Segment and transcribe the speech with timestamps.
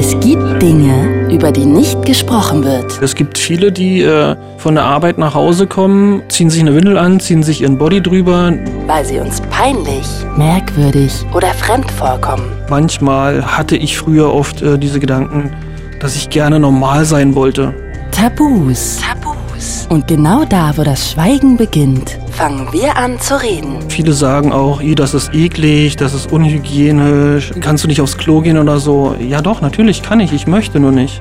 [0.00, 3.02] Es gibt Dinge, über die nicht gesprochen wird.
[3.02, 6.96] Es gibt viele, die äh, von der Arbeit nach Hause kommen, ziehen sich eine Windel
[6.96, 8.52] an, ziehen sich ihren Body drüber.
[8.86, 10.06] Weil sie uns peinlich,
[10.36, 12.44] merkwürdig oder fremd vorkommen.
[12.70, 15.50] Manchmal hatte ich früher oft äh, diese Gedanken,
[15.98, 17.74] dass ich gerne normal sein wollte.
[18.12, 19.00] Tabus.
[19.00, 19.88] Tabus.
[19.88, 23.78] Und genau da, wo das Schweigen beginnt, fangen wir an zu reden.
[23.88, 28.42] Viele sagen auch, "Ih, das ist eklig, das ist unhygienisch, kannst du nicht aufs Klo
[28.42, 29.16] gehen oder so.
[29.18, 31.20] Ja doch, natürlich kann ich, ich möchte nur nicht.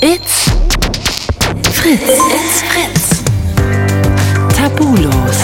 [0.00, 0.46] It's
[1.70, 2.00] Fritz.
[2.00, 3.22] It's Fritz.
[4.56, 5.40] Tabulos.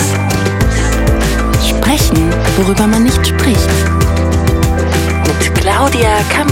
[1.69, 3.69] Sprechen, worüber man nicht spricht.
[5.27, 6.46] Mit Claudia Kamit.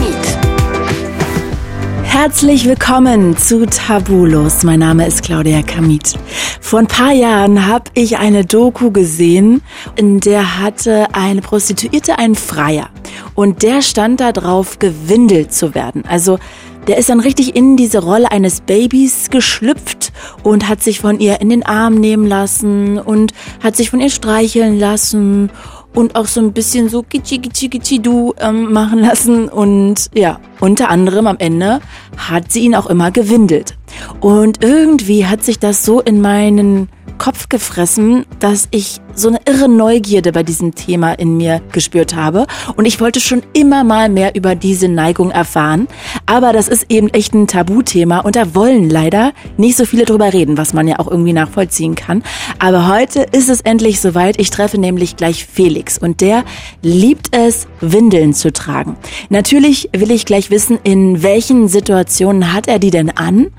[2.15, 4.63] Herzlich willkommen zu Tabulos.
[4.63, 6.15] Mein Name ist Claudia Kamit.
[6.61, 9.63] Vor ein paar Jahren habe ich eine Doku gesehen,
[9.97, 12.89] in der hatte eine Prostituierte einen Freier.
[13.35, 16.05] Und der stand da drauf, gewindelt zu werden.
[16.07, 16.39] Also
[16.87, 20.13] der ist dann richtig in diese Rolle eines Babys geschlüpft
[20.45, 24.11] und hat sich von ihr in den Arm nehmen lassen und hat sich von ihr
[24.11, 25.51] streicheln lassen
[25.95, 30.41] und auch so ein bisschen so gitschi gitschi gitschi du ähm, machen lassen und ja,
[30.61, 31.81] unter anderem am Ende
[32.17, 33.77] hat sie ihn auch immer gewindelt.
[34.21, 39.69] Und irgendwie hat sich das so in meinen Kopf gefressen, dass ich so eine irre
[39.69, 42.47] Neugierde bei diesem Thema in mir gespürt habe.
[42.77, 45.87] Und ich wollte schon immer mal mehr über diese Neigung erfahren.
[46.27, 50.33] Aber das ist eben echt ein Tabuthema und da wollen leider nicht so viele drüber
[50.33, 52.23] reden, was man ja auch irgendwie nachvollziehen kann.
[52.59, 54.41] Aber heute ist es endlich soweit.
[54.41, 56.45] Ich treffe nämlich gleich Felix und der
[56.83, 58.97] liebt es, Windeln zu tragen.
[59.29, 63.51] Natürlich will ich gleich wissen, in welchen Situationen hat er die denn an?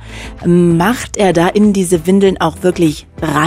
[0.45, 3.45] Macht er da in diese Windeln auch wirklich rein?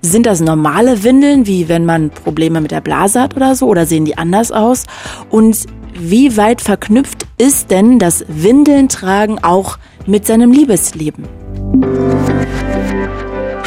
[0.00, 3.86] Sind das normale Windeln, wie wenn man Probleme mit der Blase hat oder so, oder
[3.86, 4.84] sehen die anders aus?
[5.30, 11.26] Und wie weit verknüpft ist denn das Windeln tragen auch mit seinem Liebesleben?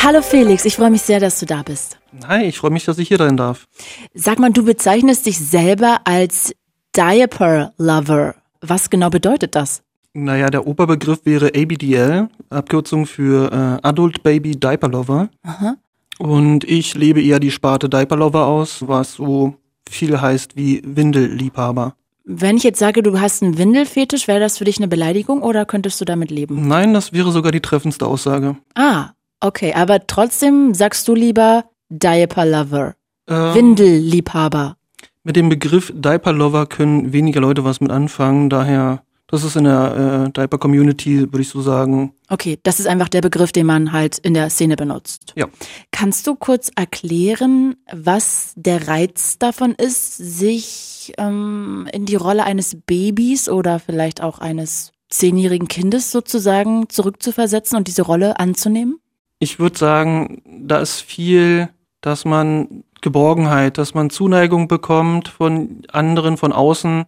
[0.03, 1.97] Hallo Felix, ich freue mich sehr, dass du da bist.
[2.27, 3.65] Hi, ich freue mich, dass ich hier sein darf.
[4.13, 6.53] Sag mal, du bezeichnest dich selber als
[6.95, 8.35] Diaper Lover.
[8.61, 9.81] Was genau bedeutet das?
[10.19, 15.29] Naja, der Oberbegriff wäre ABDL, Abkürzung für äh, Adult Baby Diaper Lover.
[15.43, 15.75] Aha.
[16.17, 19.53] Und ich lebe eher die Sparte Diaper Lover aus, was so
[19.87, 21.93] viel heißt wie Windelliebhaber.
[22.25, 25.65] Wenn ich jetzt sage, du hast einen Windelfetisch, wäre das für dich eine Beleidigung oder
[25.65, 26.67] könntest du damit leben?
[26.67, 28.57] Nein, das wäre sogar die treffendste Aussage.
[28.73, 32.95] Ah, okay, aber trotzdem sagst du lieber Diaper Lover,
[33.29, 34.77] Ähm, Windelliebhaber.
[35.23, 39.65] Mit dem Begriff Diaper Lover können weniger Leute was mit anfangen, daher, das ist in
[39.65, 42.13] der äh, Diaper Community, würde ich so sagen.
[42.29, 45.33] Okay, das ist einfach der Begriff, den man halt in der Szene benutzt.
[45.35, 45.47] Ja.
[45.91, 52.77] Kannst du kurz erklären, was der Reiz davon ist, sich ähm, in die Rolle eines
[52.85, 58.99] Babys oder vielleicht auch eines zehnjährigen Kindes sozusagen zurückzuversetzen und diese Rolle anzunehmen?
[59.39, 61.69] Ich würde sagen, da ist viel,
[62.01, 67.05] dass man Geborgenheit, dass man Zuneigung bekommt von anderen, von außen,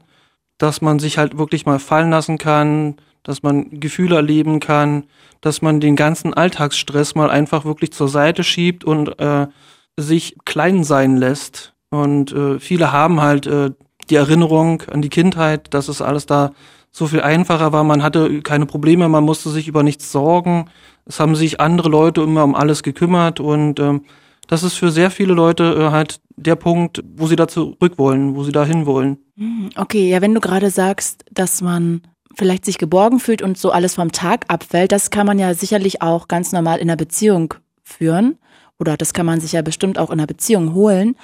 [0.60, 5.06] dass man sich halt wirklich mal fallen lassen kann, dass man Gefühle erleben kann,
[5.42, 9.48] dass man den ganzen Alltagsstress mal einfach wirklich zur Seite schiebt und äh,
[9.98, 11.74] sich klein sein lässt.
[11.90, 13.72] Und äh, viele haben halt äh,
[14.10, 16.52] die Erinnerung an die Kindheit, dass es alles da
[16.92, 17.84] so viel einfacher war.
[17.84, 20.70] Man hatte keine Probleme, man musste sich über nichts sorgen.
[21.06, 24.06] Es haben sich andere Leute immer um alles gekümmert und ähm,
[24.50, 28.36] das ist für sehr viele Leute äh, halt der Punkt, wo sie da zurück wollen,
[28.36, 29.20] wo sie da wollen.
[29.38, 32.02] Hm, Okay, ja, wenn du gerade sagst, dass man
[32.36, 36.02] vielleicht sich geborgen fühlt und so alles vom Tag abfällt, das kann man ja sicherlich
[36.02, 38.38] auch ganz normal in einer Beziehung führen.
[38.80, 41.16] Oder das kann man sich ja bestimmt auch in einer Beziehung holen.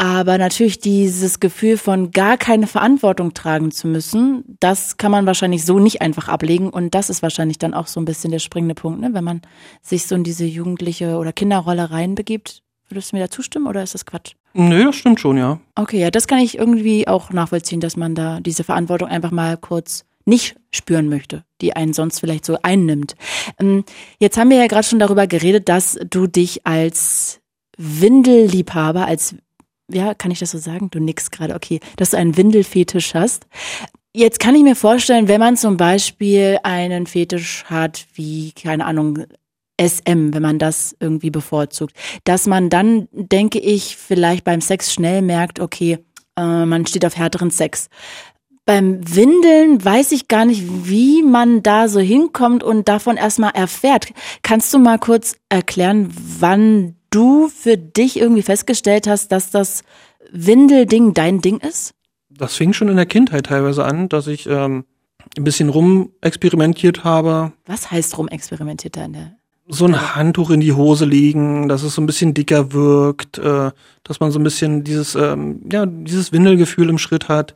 [0.00, 5.66] Aber natürlich dieses Gefühl von gar keine Verantwortung tragen zu müssen, das kann man wahrscheinlich
[5.66, 6.70] so nicht einfach ablegen.
[6.70, 9.10] Und das ist wahrscheinlich dann auch so ein bisschen der springende Punkt, ne?
[9.12, 9.42] wenn man
[9.82, 12.62] sich so in diese jugendliche oder Kinderrolle reinbegibt.
[12.88, 14.32] Würdest du mir da zustimmen oder ist das Quatsch?
[14.54, 15.60] Nö, das stimmt schon, ja.
[15.74, 19.58] Okay, ja, das kann ich irgendwie auch nachvollziehen, dass man da diese Verantwortung einfach mal
[19.58, 23.16] kurz nicht spüren möchte, die einen sonst vielleicht so einnimmt.
[23.58, 23.84] Ähm,
[24.18, 27.40] Jetzt haben wir ja gerade schon darüber geredet, dass du dich als
[27.76, 29.34] Windelliebhaber, als,
[29.92, 30.90] ja, kann ich das so sagen?
[30.90, 33.46] Du nix gerade, okay, dass du einen Windelfetisch hast.
[34.12, 39.24] Jetzt kann ich mir vorstellen, wenn man zum Beispiel einen Fetisch hat, wie, keine Ahnung,
[39.80, 41.94] SM, wenn man das irgendwie bevorzugt,
[42.24, 45.98] dass man dann, denke ich, vielleicht beim Sex schnell merkt, okay,
[46.36, 47.88] äh, man steht auf härteren Sex.
[48.66, 54.12] Beim Windeln weiß ich gar nicht, wie man da so hinkommt und davon erstmal erfährt.
[54.42, 59.82] Kannst du mal kurz erklären, wann du für dich irgendwie festgestellt hast, dass das
[60.32, 61.94] Windelding dein Ding ist?
[62.30, 64.84] Das fing schon in der Kindheit teilweise an, dass ich ähm,
[65.36, 67.52] ein bisschen rumexperimentiert habe.
[67.66, 69.36] Was heißt rumexperimentiert da in der?
[69.68, 73.70] So ein Handtuch in die Hose legen, dass es so ein bisschen dicker wirkt, äh,
[74.02, 77.54] dass man so ein bisschen dieses, ähm, ja, dieses Windelgefühl im Schritt hat.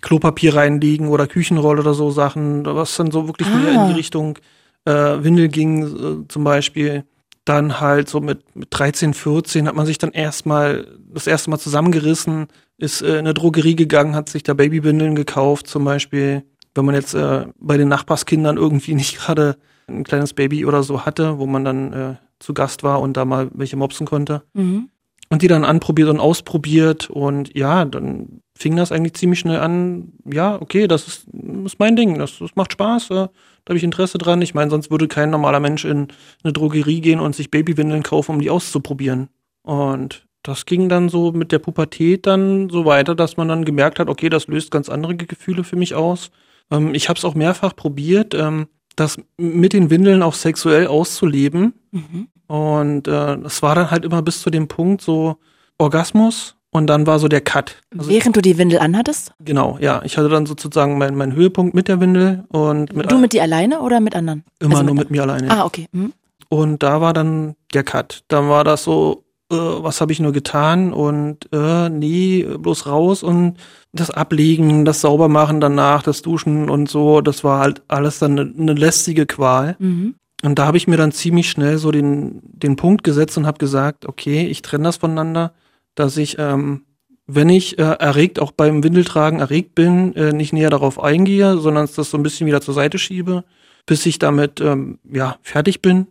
[0.00, 3.56] Klopapier reinlegen oder Küchenrolle oder so Sachen, was dann so wirklich ah.
[3.56, 4.38] mehr in die Richtung
[4.84, 7.04] äh, Windel ging, äh, zum Beispiel.
[7.48, 11.58] Dann halt so mit, mit 13, 14 hat man sich dann erstmal das erste Mal
[11.58, 16.42] zusammengerissen, ist äh, in eine Drogerie gegangen, hat sich da Babywindeln gekauft, zum Beispiel.
[16.74, 19.56] Wenn man jetzt äh, bei den Nachbarskindern irgendwie nicht gerade
[19.86, 23.24] ein kleines Baby oder so hatte, wo man dann äh, zu Gast war und da
[23.24, 24.42] mal welche mopsen konnte.
[24.52, 24.90] Mhm.
[25.30, 30.12] Und die dann anprobiert und ausprobiert und ja, dann fing das eigentlich ziemlich schnell an,
[30.24, 31.26] ja, okay, das ist,
[31.64, 33.28] ist mein Ding, das, das macht Spaß, äh, da
[33.68, 34.42] habe ich Interesse dran.
[34.42, 36.08] Ich meine, sonst würde kein normaler Mensch in
[36.42, 39.28] eine Drogerie gehen und sich Babywindeln kaufen, um die auszuprobieren.
[39.62, 44.00] Und das ging dann so mit der Pubertät dann so weiter, dass man dann gemerkt
[44.00, 46.30] hat, okay, das löst ganz andere Gefühle für mich aus.
[46.70, 48.66] Ähm, ich habe es auch mehrfach probiert, ähm,
[48.96, 51.74] das mit den Windeln auch sexuell auszuleben.
[51.92, 52.28] Mhm.
[52.48, 55.36] Und äh, es war dann halt immer bis zu dem Punkt so
[55.76, 57.76] Orgasmus und dann war so der Cut.
[57.96, 59.32] Also Während du die Windel anhattest?
[59.40, 60.00] Genau, ja.
[60.04, 63.42] Ich hatte dann sozusagen meinen mein Höhepunkt mit der Windel und mit Du mit dir
[63.42, 64.44] alleine oder mit anderen?
[64.60, 65.50] Immer also nur mit, mit mir alleine.
[65.50, 65.88] Ah, okay.
[65.92, 66.12] Mhm.
[66.48, 68.22] Und da war dann der Cut.
[68.28, 73.22] Dann war das so, äh, was habe ich nur getan und äh, nee, bloß raus
[73.22, 73.56] und
[73.92, 78.54] das Ablegen, das Saubermachen danach, das Duschen und so, das war halt alles dann eine,
[78.56, 79.76] eine lästige Qual.
[79.80, 80.14] Mhm.
[80.44, 83.58] Und da habe ich mir dann ziemlich schnell so den, den Punkt gesetzt und habe
[83.58, 85.52] gesagt, okay, ich trenne das voneinander
[85.98, 86.84] dass ich, ähm,
[87.26, 91.88] wenn ich äh, erregt, auch beim Windeltragen erregt bin, äh, nicht näher darauf eingehe, sondern
[91.94, 93.44] das so ein bisschen wieder zur Seite schiebe,
[93.86, 96.06] bis ich damit ähm, ja fertig bin,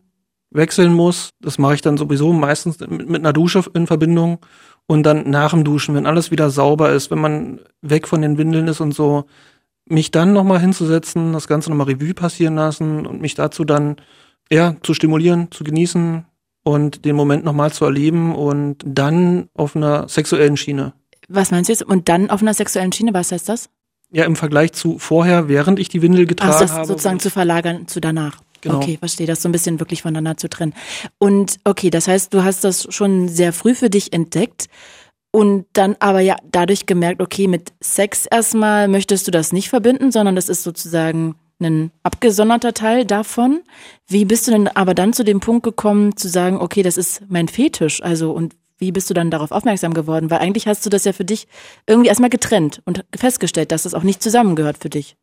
[0.52, 1.32] wechseln muss.
[1.42, 4.40] Das mache ich dann sowieso meistens mit, mit einer Dusche in Verbindung
[4.88, 8.38] und dann nach dem Duschen, wenn alles wieder sauber ist, wenn man weg von den
[8.38, 9.26] Windeln ist und so,
[9.90, 13.98] mich dann nochmal hinzusetzen, das Ganze nochmal Revue passieren lassen und mich dazu dann
[14.52, 16.26] ja zu stimulieren, zu genießen,
[16.68, 20.92] und den Moment nochmal zu erleben und dann auf einer sexuellen Schiene.
[21.30, 21.84] Was meinst du jetzt?
[21.84, 23.70] Und dann auf einer sexuellen Schiene, was heißt das?
[24.12, 26.86] Ja, im Vergleich zu vorher, während ich die Windel getragen Ach, das habe.
[26.86, 28.40] sozusagen zu verlagern zu danach.
[28.60, 28.78] Genau.
[28.78, 30.74] Okay, verstehe, das so ein bisschen wirklich voneinander zu trennen.
[31.20, 34.68] Und okay, das heißt, du hast das schon sehr früh für dich entdeckt
[35.32, 40.12] und dann aber ja dadurch gemerkt, okay, mit Sex erstmal möchtest du das nicht verbinden,
[40.12, 43.62] sondern das ist sozusagen ein abgesonderter Teil davon.
[44.08, 47.22] Wie bist du denn aber dann zu dem Punkt gekommen, zu sagen, okay, das ist
[47.30, 48.02] mein Fetisch?
[48.04, 50.30] Also, und wie bist du dann darauf aufmerksam geworden?
[50.30, 51.48] Weil eigentlich hast du das ja für dich
[51.88, 55.16] irgendwie erstmal getrennt und festgestellt, dass das auch nicht zusammengehört für dich.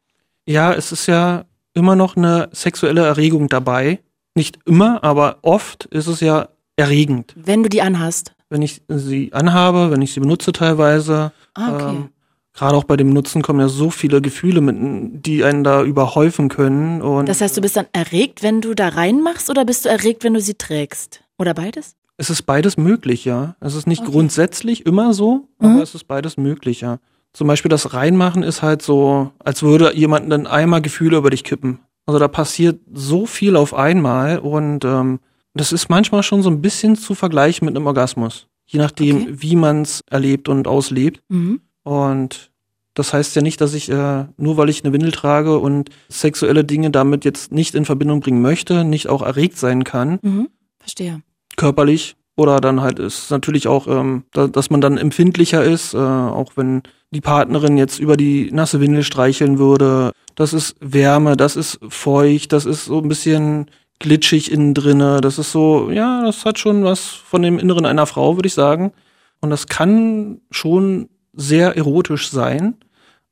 [0.46, 4.00] Ja, es ist ja immer noch eine sexuelle Erregung dabei.
[4.34, 7.32] Nicht immer, aber oft ist es ja erregend.
[7.36, 8.34] Wenn du die anhast.
[8.50, 11.32] Wenn ich sie anhabe, wenn ich sie benutze teilweise.
[11.54, 11.96] Ah, okay.
[11.96, 12.08] Ähm,
[12.54, 16.48] gerade auch bei dem Nutzen kommen ja so viele Gefühle mit, die einen da überhäufen
[16.48, 17.02] können.
[17.02, 20.24] Und das heißt, du bist dann erregt, wenn du da reinmachst, oder bist du erregt,
[20.24, 21.22] wenn du sie trägst?
[21.38, 21.96] Oder beides?
[22.16, 23.56] Es ist beides möglich, ja.
[23.60, 24.12] Es ist nicht okay.
[24.12, 25.80] grundsätzlich immer so, aber mhm.
[25.80, 26.98] es ist beides möglich, ja.
[27.32, 31.42] Zum Beispiel das Reinmachen ist halt so, als würde jemand einen Eimer Gefühle über dich
[31.42, 31.80] kippen.
[32.06, 35.18] Also da passiert so viel auf einmal und ähm,
[35.54, 38.46] das ist manchmal schon so ein bisschen zu vergleichen mit einem Orgasmus.
[38.66, 39.34] Je nachdem, okay.
[39.36, 41.20] wie man es erlebt und auslebt.
[41.28, 41.60] Mhm.
[41.84, 42.50] Und
[42.94, 46.64] das heißt ja nicht, dass ich, äh, nur weil ich eine Windel trage und sexuelle
[46.64, 50.18] Dinge damit jetzt nicht in Verbindung bringen möchte, nicht auch erregt sein kann.
[50.22, 51.22] Mhm, verstehe.
[51.56, 52.16] Körperlich.
[52.36, 56.52] Oder dann halt ist natürlich auch, ähm, da, dass man dann empfindlicher ist, äh, auch
[56.56, 60.10] wenn die Partnerin jetzt über die nasse Windel streicheln würde.
[60.34, 63.70] Das ist Wärme, das ist feucht, das ist so ein bisschen
[64.00, 65.20] glitschig innen drinne.
[65.20, 68.54] Das ist so, ja, das hat schon was von dem Inneren einer Frau, würde ich
[68.54, 68.92] sagen.
[69.40, 72.76] Und das kann schon sehr erotisch sein.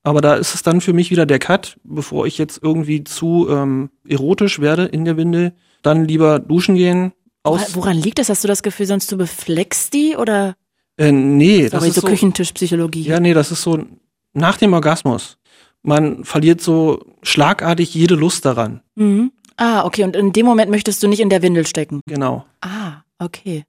[0.03, 3.49] Aber da ist es dann für mich wieder der Cut, bevor ich jetzt irgendwie zu
[3.49, 7.13] ähm, erotisch werde in der Windel, dann lieber duschen gehen.
[7.45, 8.29] Aus Woran liegt das?
[8.29, 10.57] Hast du das Gefühl, sonst du befleckst die oder?
[10.97, 13.03] Äh, nee, Sorry, das ist so, so Küchentischpsychologie.
[13.03, 13.85] Ja, nee, das ist so
[14.33, 15.39] nach dem Orgasmus.
[15.83, 18.83] Man verliert so schlagartig jede Lust daran.
[18.95, 19.33] Mhm.
[19.57, 20.05] Ah, okay.
[20.05, 22.01] Und in dem Moment möchtest du nicht in der Windel stecken.
[22.07, 22.45] Genau.
[22.61, 23.65] Ah, okay.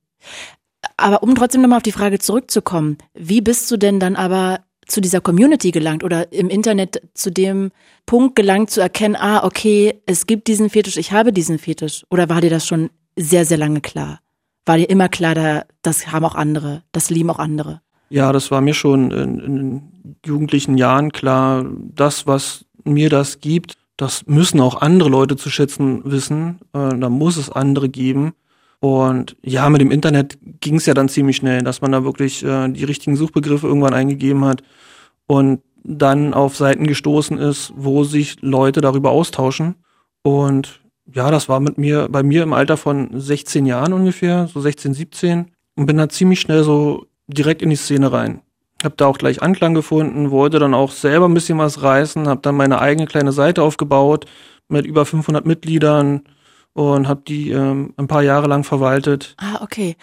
[0.98, 5.02] Aber um trotzdem nochmal auf die Frage zurückzukommen, wie bist du denn dann aber zu
[5.02, 7.72] dieser Community gelangt oder im Internet zu dem
[8.06, 12.06] Punkt gelangt zu erkennen, ah, okay, es gibt diesen Fetisch, ich habe diesen Fetisch?
[12.10, 14.20] Oder war dir das schon sehr, sehr lange klar?
[14.66, 17.82] War dir immer klar, da, das haben auch andere, das lieben auch andere?
[18.10, 19.82] Ja, das war mir schon in, in
[20.26, 21.66] jugendlichen Jahren klar.
[21.96, 26.60] Das, was mir das gibt, das müssen auch andere Leute zu schätzen wissen.
[26.74, 28.34] Äh, da muss es andere geben.
[28.84, 32.44] Und ja, mit dem Internet ging es ja dann ziemlich schnell, dass man da wirklich
[32.44, 34.62] äh, die richtigen Suchbegriffe irgendwann eingegeben hat.
[35.26, 39.76] Und dann auf Seiten gestoßen ist, wo sich Leute darüber austauschen.
[40.22, 44.60] Und ja, das war mit mir, bei mir im Alter von 16 Jahren ungefähr, so
[44.60, 45.46] 16, 17
[45.78, 48.42] und bin da ziemlich schnell so direkt in die Szene rein.
[48.84, 52.44] Hab da auch gleich Anklang gefunden, wollte dann auch selber ein bisschen was reißen, hab
[52.44, 54.26] dann meine eigene kleine Seite aufgebaut
[54.68, 56.24] mit über 500 Mitgliedern
[56.74, 59.36] und hab die ähm, ein paar Jahre lang verwaltet.
[59.38, 59.96] Ah, okay.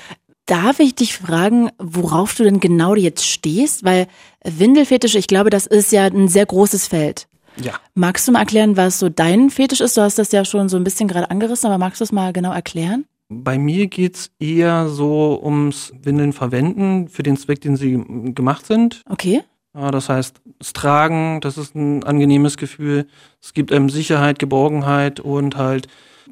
[0.47, 3.85] Darf ich dich fragen, worauf du denn genau jetzt stehst?
[3.85, 4.09] Weil
[4.45, 7.29] Windelfetisch, ich glaube, das ist ja ein sehr großes Feld.
[7.62, 7.75] Ja.
[7.95, 9.97] Magst du mal erklären, was so dein Fetisch ist?
[9.97, 12.33] Du hast das ja schon so ein bisschen gerade angerissen, aber magst du es mal
[12.33, 13.05] genau erklären?
[13.29, 18.03] Bei mir geht's eher so ums Windeln verwenden für den Zweck, den sie
[18.35, 19.03] gemacht sind.
[19.09, 19.43] Okay.
[19.73, 23.07] Das heißt, das Tragen, das ist ein angenehmes Gefühl.
[23.41, 25.87] Es gibt einem Sicherheit, Geborgenheit und halt,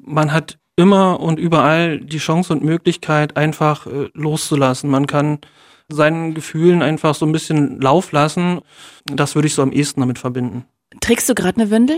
[0.05, 4.89] man hat immer und überall die Chance und Möglichkeit, einfach äh, loszulassen.
[4.91, 5.39] Man kann
[5.89, 8.61] seinen Gefühlen einfach so ein bisschen Lauf lassen.
[9.07, 10.65] Das würde ich so am ehesten damit verbinden.
[11.01, 11.97] Trägst du gerade eine Windel?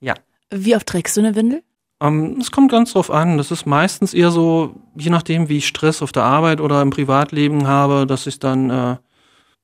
[0.00, 0.14] Ja.
[0.50, 1.62] Wie oft trägst du eine Windel?
[2.00, 3.38] Ähm, es kommt ganz drauf an.
[3.38, 6.90] Das ist meistens eher so, je nachdem, wie ich Stress auf der Arbeit oder im
[6.90, 8.96] Privatleben habe, dass ich dann äh,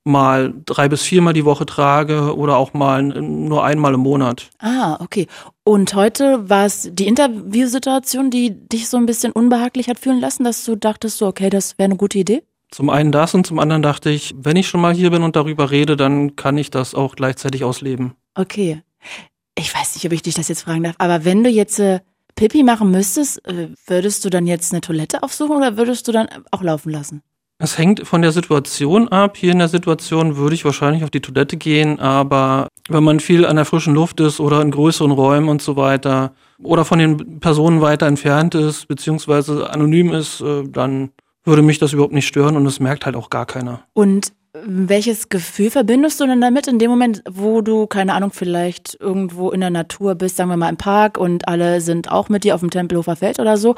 [0.09, 4.49] mal drei bis viermal die Woche trage oder auch mal nur einmal im Monat.
[4.59, 5.27] Ah, okay.
[5.63, 10.43] Und heute war es die Interviewsituation, die dich so ein bisschen unbehaglich hat fühlen lassen,
[10.43, 12.43] dass du dachtest so, okay, das wäre eine gute Idee?
[12.71, 15.35] Zum einen das und zum anderen dachte ich, wenn ich schon mal hier bin und
[15.35, 18.13] darüber rede, dann kann ich das auch gleichzeitig ausleben.
[18.35, 18.83] Okay.
[19.57, 21.99] Ich weiß nicht, ob ich dich das jetzt fragen darf, aber wenn du jetzt äh,
[22.35, 26.29] Pipi machen müsstest, äh, würdest du dann jetzt eine Toilette aufsuchen oder würdest du dann
[26.51, 27.21] auch laufen lassen?
[27.61, 29.35] Es hängt von der Situation ab.
[29.35, 33.45] Hier in der Situation würde ich wahrscheinlich auf die Toilette gehen, aber wenn man viel
[33.45, 36.31] an der frischen Luft ist oder in größeren Räumen und so weiter
[36.63, 41.11] oder von den Personen weiter entfernt ist, beziehungsweise anonym ist, äh, dann
[41.43, 43.81] würde mich das überhaupt nicht stören und es merkt halt auch gar keiner.
[43.93, 48.97] Und welches Gefühl verbindest du denn damit in dem Moment, wo du, keine Ahnung, vielleicht
[48.99, 52.43] irgendwo in der Natur bist, sagen wir mal im Park und alle sind auch mit
[52.43, 53.75] dir auf dem Tempelhofer Feld oder so?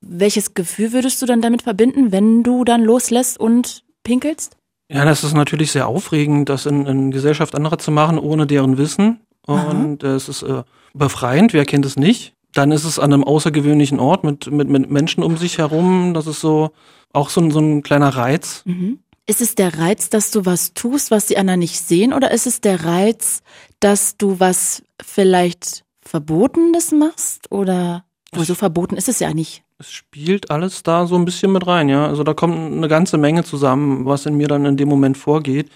[0.00, 4.56] Welches Gefühl würdest du dann damit verbinden, wenn du dann loslässt und pinkelst?
[4.88, 8.78] Ja, das ist natürlich sehr aufregend, das in, in Gesellschaft anderer zu machen, ohne deren
[8.78, 9.20] Wissen.
[9.46, 10.14] Und Aha.
[10.14, 10.62] es ist äh,
[10.94, 12.34] befreiend, wer kennt es nicht?
[12.52, 16.12] Dann ist es an einem außergewöhnlichen Ort mit, mit, mit Menschen um sich herum.
[16.14, 16.70] Das ist so
[17.12, 18.62] auch so, so ein kleiner Reiz.
[18.66, 18.98] Mhm.
[19.32, 22.46] Ist es der Reiz, dass du was tust, was die anderen nicht sehen, oder ist
[22.46, 23.42] es der Reiz,
[23.80, 27.50] dass du was vielleicht Verbotenes machst?
[27.50, 29.64] Oder wo so verboten ist es ja nicht.
[29.78, 32.06] Es spielt alles da so ein bisschen mit rein, ja.
[32.06, 35.70] Also da kommt eine ganze Menge zusammen, was in mir dann in dem Moment vorgeht.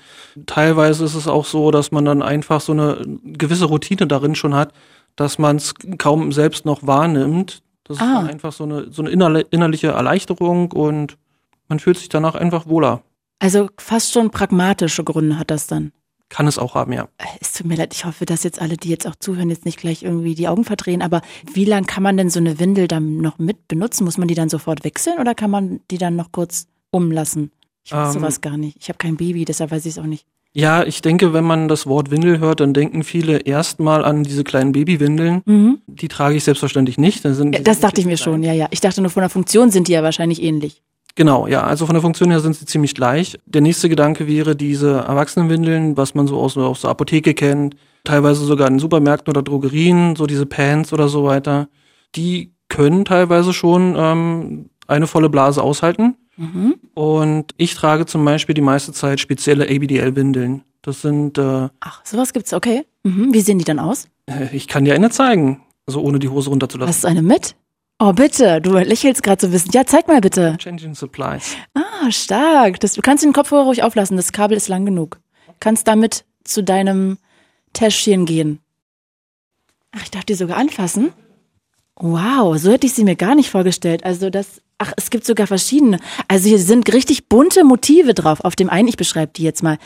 [0.45, 4.53] Teilweise ist es auch so, dass man dann einfach so eine gewisse Routine darin schon
[4.53, 4.75] hat,
[5.17, 7.63] dass man es kaum selbst noch wahrnimmt.
[7.85, 8.21] Das ah.
[8.21, 11.17] ist einfach so eine, so eine innerliche Erleichterung und
[11.69, 13.03] man fühlt sich danach einfach wohler.
[13.39, 15.93] Also fast schon pragmatische Gründe hat das dann.
[16.29, 17.09] Kann es auch haben, ja.
[17.19, 19.65] Äh, es tut mir leid, ich hoffe, dass jetzt alle, die jetzt auch zuhören, jetzt
[19.65, 21.03] nicht gleich irgendwie die Augen verdrehen.
[21.03, 21.21] Aber
[21.53, 24.05] wie lange kann man denn so eine Windel dann noch mit benutzen?
[24.05, 27.53] Muss man die dann sofort wechseln oder kann man die dann noch kurz umlassen?
[27.85, 28.79] Ich weiß ähm, sowas gar nicht.
[28.81, 30.27] Ich habe kein Baby, deshalb weiß ich es auch nicht.
[30.53, 34.43] Ja, ich denke, wenn man das Wort Windel hört, dann denken viele erstmal an diese
[34.43, 35.43] kleinen Babywindeln.
[35.45, 35.83] Mhm.
[35.87, 37.25] Die trage ich selbstverständlich nicht.
[37.25, 38.67] Das, ja, das dachte ich mir schon, ja, ja.
[38.71, 40.83] Ich dachte nur von der Funktion sind die ja wahrscheinlich ähnlich.
[41.17, 43.39] Genau, ja, also von der Funktion her sind sie ziemlich gleich.
[43.47, 48.45] Der nächste Gedanke wäre diese Erwachsenenwindeln, was man so aus, aus der Apotheke kennt, teilweise
[48.45, 51.69] sogar in Supermärkten oder Drogerien, so diese Pants oder so weiter.
[52.15, 56.17] Die können teilweise schon ähm, eine volle Blase aushalten.
[56.37, 56.75] Mhm.
[56.93, 60.65] Und ich trage zum Beispiel die meiste Zeit spezielle ABDL-Windeln.
[60.83, 61.39] Das sind.
[61.39, 62.85] Äh, Ach, sowas gibt's, okay.
[63.05, 63.33] Mhm.
[63.33, 64.09] Wie sehen die dann aus?
[64.53, 66.93] Ich kann dir eine zeigen, so ohne die Hose runterzulassen.
[66.93, 67.55] Hast du eine mit?
[67.99, 69.73] Oh, bitte, du lächelst gerade so ein bisschen.
[69.73, 70.57] Ja, zeig mal bitte.
[70.59, 71.57] Changing Supplies.
[71.73, 72.79] Ah, stark.
[72.81, 75.19] Das, du kannst den Kopfhörer ruhig auflassen, das Kabel ist lang genug.
[75.61, 77.17] Kannst damit zu deinem
[77.73, 78.61] Täschchen gehen.
[79.93, 81.13] Ach, ich darf die sogar anfassen.
[81.99, 84.05] Wow, so hätte ich sie mir gar nicht vorgestellt.
[84.05, 85.99] Also das, ach, es gibt sogar verschiedene.
[86.29, 88.41] Also hier sind richtig bunte Motive drauf.
[88.43, 89.79] Auf dem einen, ich beschreibe die jetzt mal.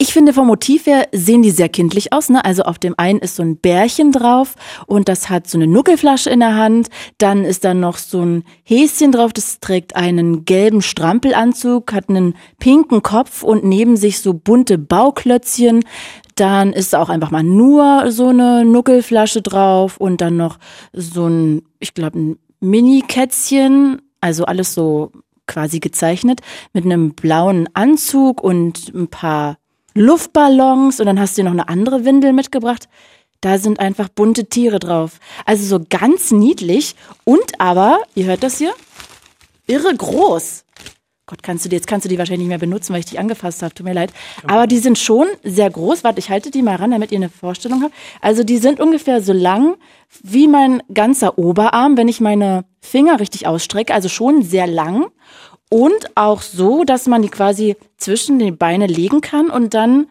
[0.00, 2.28] Ich finde vom Motiv her sehen die sehr kindlich aus.
[2.28, 2.44] Ne?
[2.44, 4.54] Also auf dem einen ist so ein Bärchen drauf
[4.86, 6.88] und das hat so eine Nuckelflasche in der Hand.
[7.18, 12.36] Dann ist da noch so ein Häschen drauf, das trägt einen gelben Strampelanzug, hat einen
[12.60, 15.84] pinken Kopf und neben sich so bunte Bauklötzchen.
[16.36, 20.60] Dann ist auch einfach mal nur so eine Nuckelflasche drauf und dann noch
[20.92, 24.00] so ein, ich glaube, ein Mini-Kätzchen.
[24.20, 25.10] Also alles so
[25.48, 26.40] quasi gezeichnet
[26.72, 29.56] mit einem blauen Anzug und ein paar
[29.98, 32.88] Luftballons und dann hast du dir noch eine andere Windel mitgebracht.
[33.40, 35.18] Da sind einfach bunte Tiere drauf.
[35.44, 38.72] Also so ganz niedlich und aber, ihr hört das hier,
[39.66, 40.64] irre groß.
[41.26, 43.18] Gott, kannst du die, jetzt kannst du die wahrscheinlich nicht mehr benutzen, weil ich dich
[43.18, 44.12] angefasst habe, tut mir leid.
[44.46, 46.02] Aber die sind schon sehr groß.
[46.02, 47.92] Warte, ich halte die mal ran, damit ihr eine Vorstellung habt.
[48.22, 49.76] Also die sind ungefähr so lang
[50.22, 53.92] wie mein ganzer Oberarm, wenn ich meine Finger richtig ausstrecke.
[53.92, 55.08] Also schon sehr lang.
[55.70, 60.06] Und auch so, dass man die quasi zwischen die Beine legen kann und dann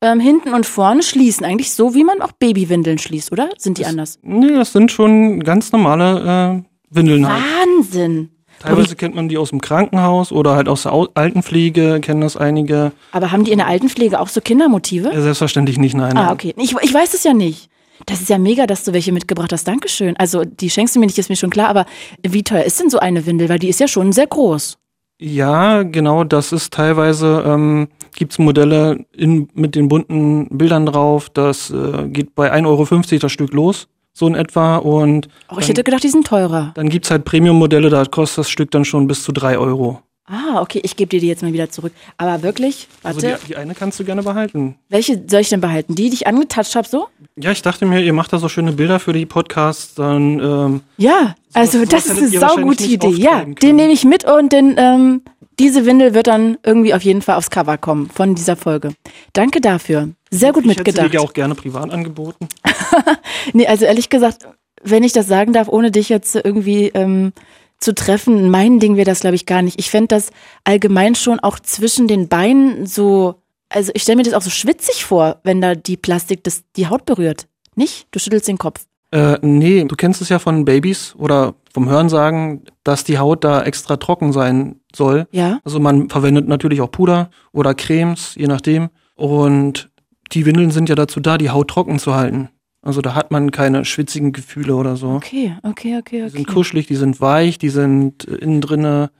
[0.00, 1.44] ähm, hinten und vorne schließen.
[1.44, 3.50] Eigentlich so, wie man auch Babywindeln schließt, oder?
[3.58, 4.18] Sind die das, anders?
[4.22, 7.28] Nee, das sind schon ganz normale äh, Windeln.
[7.28, 7.42] Halt.
[7.42, 8.30] Wahnsinn!
[8.60, 12.92] Teilweise kennt man die aus dem Krankenhaus oder halt aus der Altenpflege, kennen das einige.
[13.10, 15.10] Aber haben die in der Altenpflege auch so Kindermotive?
[15.14, 16.16] Ja, selbstverständlich nicht, nein.
[16.18, 16.54] Ah, okay.
[16.58, 17.70] Ich, ich weiß es ja nicht.
[18.04, 19.66] Das ist ja mega, dass du welche mitgebracht hast.
[19.66, 20.14] Dankeschön.
[20.18, 21.86] Also, die schenkst du mir nicht, ist mir schon klar, aber
[22.26, 23.48] wie teuer ist denn so eine Windel?
[23.48, 24.78] Weil die ist ja schon sehr groß.
[25.22, 31.70] Ja, genau, das ist teilweise, ähm, gibt Modelle in, mit den bunten Bildern drauf, das
[31.70, 34.76] äh, geht bei 1,50 Euro das Stück los so in etwa.
[34.76, 36.72] Und oh, ich hätte gedacht, die sind teurer.
[36.74, 40.00] Dann gibt's halt Premium-Modelle, da kostet das Stück dann schon bis zu drei Euro.
[40.30, 41.92] Ah, okay, ich gebe dir die jetzt mal wieder zurück.
[42.16, 43.32] Aber wirklich, also warte.
[43.32, 44.76] Also die, die, eine kannst du gerne behalten.
[44.88, 45.96] Welche soll ich denn behalten?
[45.96, 47.08] Die, die ich angetatscht habe, so?
[47.34, 50.38] Ja, ich dachte mir, ihr macht da so schöne Bilder für die Podcasts, dann.
[50.38, 53.08] Ähm, ja, also das ist eine saugute Idee.
[53.08, 53.56] Ja, können.
[53.56, 55.22] den nehme ich mit und den, ähm,
[55.58, 58.94] diese Windel wird dann irgendwie auf jeden Fall aufs Cover kommen von dieser Folge.
[59.32, 60.10] Danke dafür.
[60.30, 60.96] Sehr gut ich mitgedacht.
[60.96, 62.48] Ich hätte dir auch gerne privat angeboten.
[63.52, 64.46] nee, also ehrlich gesagt,
[64.82, 67.32] wenn ich das sagen darf, ohne dich jetzt irgendwie ähm,
[67.80, 69.78] zu treffen, mein Ding wäre das, glaube ich, gar nicht.
[69.80, 70.30] Ich fände das
[70.64, 75.04] allgemein schon auch zwischen den Beinen so, also ich stelle mir das auch so schwitzig
[75.04, 77.46] vor, wenn da die Plastik das, die Haut berührt.
[77.74, 78.06] Nicht?
[78.10, 78.84] Du schüttelst den Kopf.
[79.12, 83.62] Äh, nee, du kennst es ja von Babys oder vom Hörensagen, dass die Haut da
[83.62, 85.26] extra trocken sein soll.
[85.32, 85.58] Ja.
[85.64, 88.90] Also man verwendet natürlich auch Puder oder Cremes, je nachdem.
[89.16, 89.90] Und
[90.32, 92.50] die Windeln sind ja dazu da, die Haut trocken zu halten.
[92.82, 95.10] Also da hat man keine schwitzigen Gefühle oder so.
[95.10, 96.24] Okay, okay, okay, okay.
[96.24, 99.10] Die sind kuschelig, die sind weich, die sind innen drinne,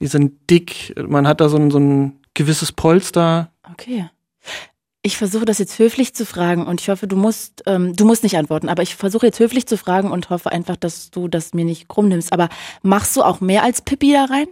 [0.00, 0.94] die sind dick.
[1.08, 3.50] Man hat da so ein, so ein gewisses Polster.
[3.72, 4.08] Okay.
[5.02, 8.22] Ich versuche das jetzt höflich zu fragen und ich hoffe, du musst, ähm, du musst
[8.22, 11.54] nicht antworten, aber ich versuche jetzt höflich zu fragen und hoffe einfach, dass du das
[11.54, 12.32] mir nicht krumm nimmst.
[12.32, 12.48] Aber
[12.82, 14.46] machst du auch mehr als Pippi da rein?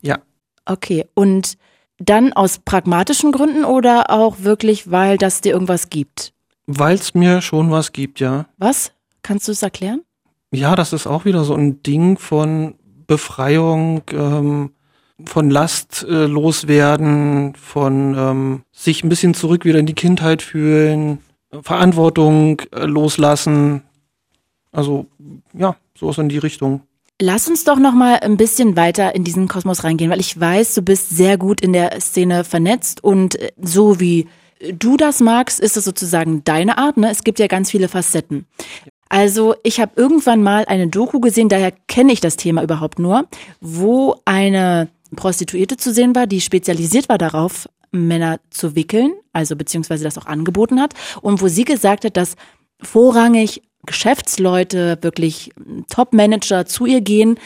[0.00, 0.18] Ja.
[0.64, 1.06] Okay.
[1.14, 1.56] Und
[1.98, 6.32] dann aus pragmatischen Gründen oder auch wirklich, weil das dir irgendwas gibt?
[6.70, 8.44] Weil es mir schon was gibt, ja.
[8.58, 8.92] Was?
[9.22, 10.02] Kannst du es erklären?
[10.52, 12.74] Ja, das ist auch wieder so ein Ding von
[13.06, 14.72] Befreiung, ähm,
[15.24, 21.20] von Last äh, loswerden, von ähm, sich ein bisschen zurück wieder in die Kindheit fühlen,
[21.62, 23.82] Verantwortung äh, loslassen.
[24.70, 25.06] Also
[25.54, 26.82] ja, sowas in die Richtung.
[27.18, 30.74] Lass uns doch noch mal ein bisschen weiter in diesen Kosmos reingehen, weil ich weiß,
[30.74, 34.28] du bist sehr gut in der Szene vernetzt und äh, so wie
[34.60, 36.96] du das magst, ist es sozusagen deine Art.
[36.96, 37.10] Ne?
[37.10, 38.46] Es gibt ja ganz viele Facetten.
[39.08, 43.26] Also ich habe irgendwann mal eine Doku gesehen, daher kenne ich das Thema überhaupt nur,
[43.60, 50.04] wo eine Prostituierte zu sehen war, die spezialisiert war darauf, Männer zu wickeln, also beziehungsweise
[50.04, 50.92] das auch angeboten hat
[51.22, 52.34] und wo sie gesagt hat, dass
[52.82, 55.52] vorrangig Geschäftsleute, wirklich
[55.88, 57.38] Top-Manager zu ihr gehen,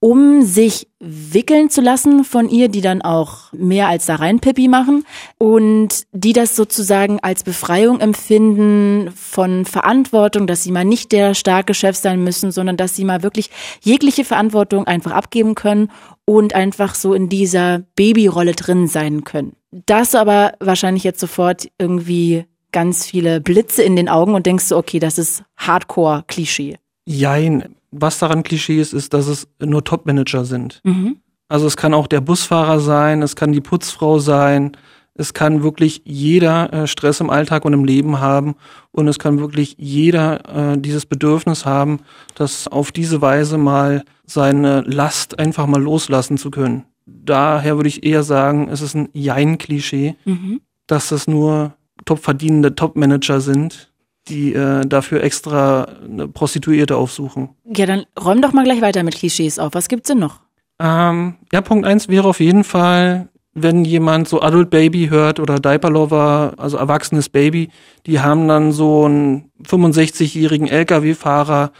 [0.00, 4.66] um sich wickeln zu lassen von ihr, die dann auch mehr als da rein Pippi
[4.66, 5.04] machen
[5.38, 11.74] und die das sozusagen als Befreiung empfinden von Verantwortung, dass sie mal nicht der starke
[11.74, 13.50] Chef sein müssen, sondern dass sie mal wirklich
[13.82, 15.90] jegliche Verantwortung einfach abgeben können
[16.24, 19.52] und einfach so in dieser Babyrolle drin sein können.
[19.70, 24.76] Das aber wahrscheinlich jetzt sofort irgendwie ganz viele Blitze in den Augen und denkst du,
[24.76, 26.78] okay, das ist Hardcore-Klischee.
[27.04, 27.79] Jein.
[27.90, 30.80] Was daran Klischee ist, ist, dass es nur Top-Manager sind.
[30.84, 31.18] Mhm.
[31.48, 34.76] Also es kann auch der Busfahrer sein, es kann die Putzfrau sein,
[35.14, 38.54] es kann wirklich jeder äh, Stress im Alltag und im Leben haben
[38.92, 42.00] und es kann wirklich jeder äh, dieses Bedürfnis haben,
[42.36, 46.84] das auf diese Weise mal seine Last einfach mal loslassen zu können.
[47.04, 50.60] Daher würde ich eher sagen, es ist ein Jein-Klischee, mhm.
[50.86, 51.74] dass es nur
[52.04, 53.89] top verdienende Top-Manager sind,
[54.30, 57.50] die äh, dafür extra eine Prostituierte aufsuchen.
[57.64, 59.74] Ja, dann räum doch mal gleich weiter mit Klischees auf.
[59.74, 60.40] Was gibt's denn noch?
[60.78, 65.58] Ähm, ja, Punkt eins wäre auf jeden Fall, wenn jemand so Adult Baby hört oder
[65.58, 67.68] Diaper Lover, also erwachsenes Baby,
[68.06, 71.72] die haben dann so einen 65-jährigen LKW-Fahrer,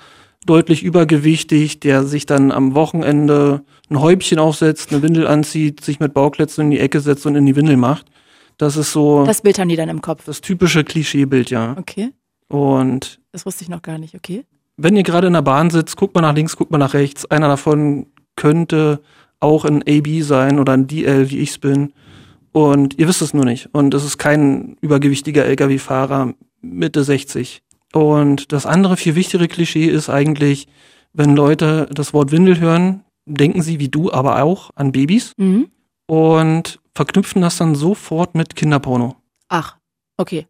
[0.46, 6.14] deutlich übergewichtig, der sich dann am Wochenende ein Häubchen aufsetzt, eine Windel anzieht, sich mit
[6.14, 8.06] Bauklötzen in die Ecke setzt und in die Windel macht.
[8.56, 9.24] Das ist so.
[9.24, 10.24] Das Bild haben die dann im Kopf.
[10.24, 11.76] Das typische Klischeebild, ja.
[11.78, 12.10] Okay.
[12.50, 13.20] Und.
[13.32, 14.44] Das wusste ich noch gar nicht, okay.
[14.76, 17.24] Wenn ihr gerade in der Bahn sitzt, guckt mal nach links, guckt mal nach rechts.
[17.26, 19.00] Einer davon könnte
[19.38, 21.92] auch ein AB sein oder ein DL, wie ich's bin.
[22.52, 23.68] Und ihr wisst es nur nicht.
[23.72, 27.62] Und es ist kein übergewichtiger LKW-Fahrer Mitte 60.
[27.92, 30.66] Und das andere viel wichtigere Klischee ist eigentlich,
[31.12, 35.34] wenn Leute das Wort Windel hören, denken sie wie du aber auch an Babys.
[35.36, 35.70] Mhm.
[36.10, 39.14] und verknüpfen das dann sofort mit Kinderporno.
[39.48, 39.76] Ach,
[40.16, 40.48] okay.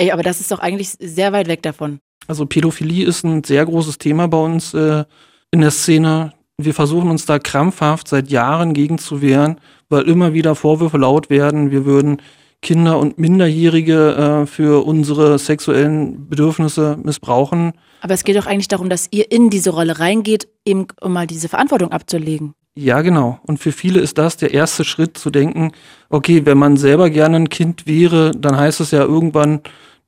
[0.00, 1.98] Ey, aber das ist doch eigentlich sehr weit weg davon.
[2.26, 5.04] Also Pädophilie ist ein sehr großes Thema bei uns äh,
[5.50, 6.32] in der Szene.
[6.56, 9.60] Wir versuchen uns da krampfhaft seit Jahren gegen zu wehren,
[9.90, 12.22] weil immer wieder Vorwürfe laut werden, wir würden
[12.62, 17.72] Kinder und Minderjährige äh, für unsere sexuellen Bedürfnisse missbrauchen.
[18.00, 21.26] Aber es geht doch eigentlich darum, dass ihr in diese Rolle reingeht, eben um mal
[21.26, 22.54] diese Verantwortung abzulegen.
[22.74, 23.38] Ja, genau.
[23.46, 25.72] Und für viele ist das der erste Schritt zu denken,
[26.08, 29.60] okay, wenn man selber gerne ein Kind wäre, dann heißt es ja irgendwann,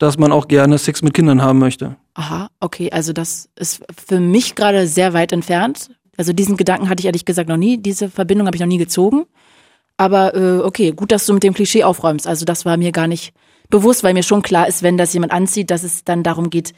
[0.02, 1.94] dass man auch gerne Sex mit Kindern haben möchte.
[2.14, 5.90] Aha, okay, also das ist für mich gerade sehr weit entfernt.
[6.16, 8.78] Also diesen Gedanken hatte ich ehrlich gesagt noch nie, diese Verbindung habe ich noch nie
[8.78, 9.26] gezogen.
[9.96, 12.26] Aber äh, okay, gut, dass du mit dem Klischee aufräumst.
[12.26, 13.32] Also das war mir gar nicht
[13.70, 16.74] bewusst, weil mir schon klar ist, wenn das jemand anzieht, dass es dann darum geht,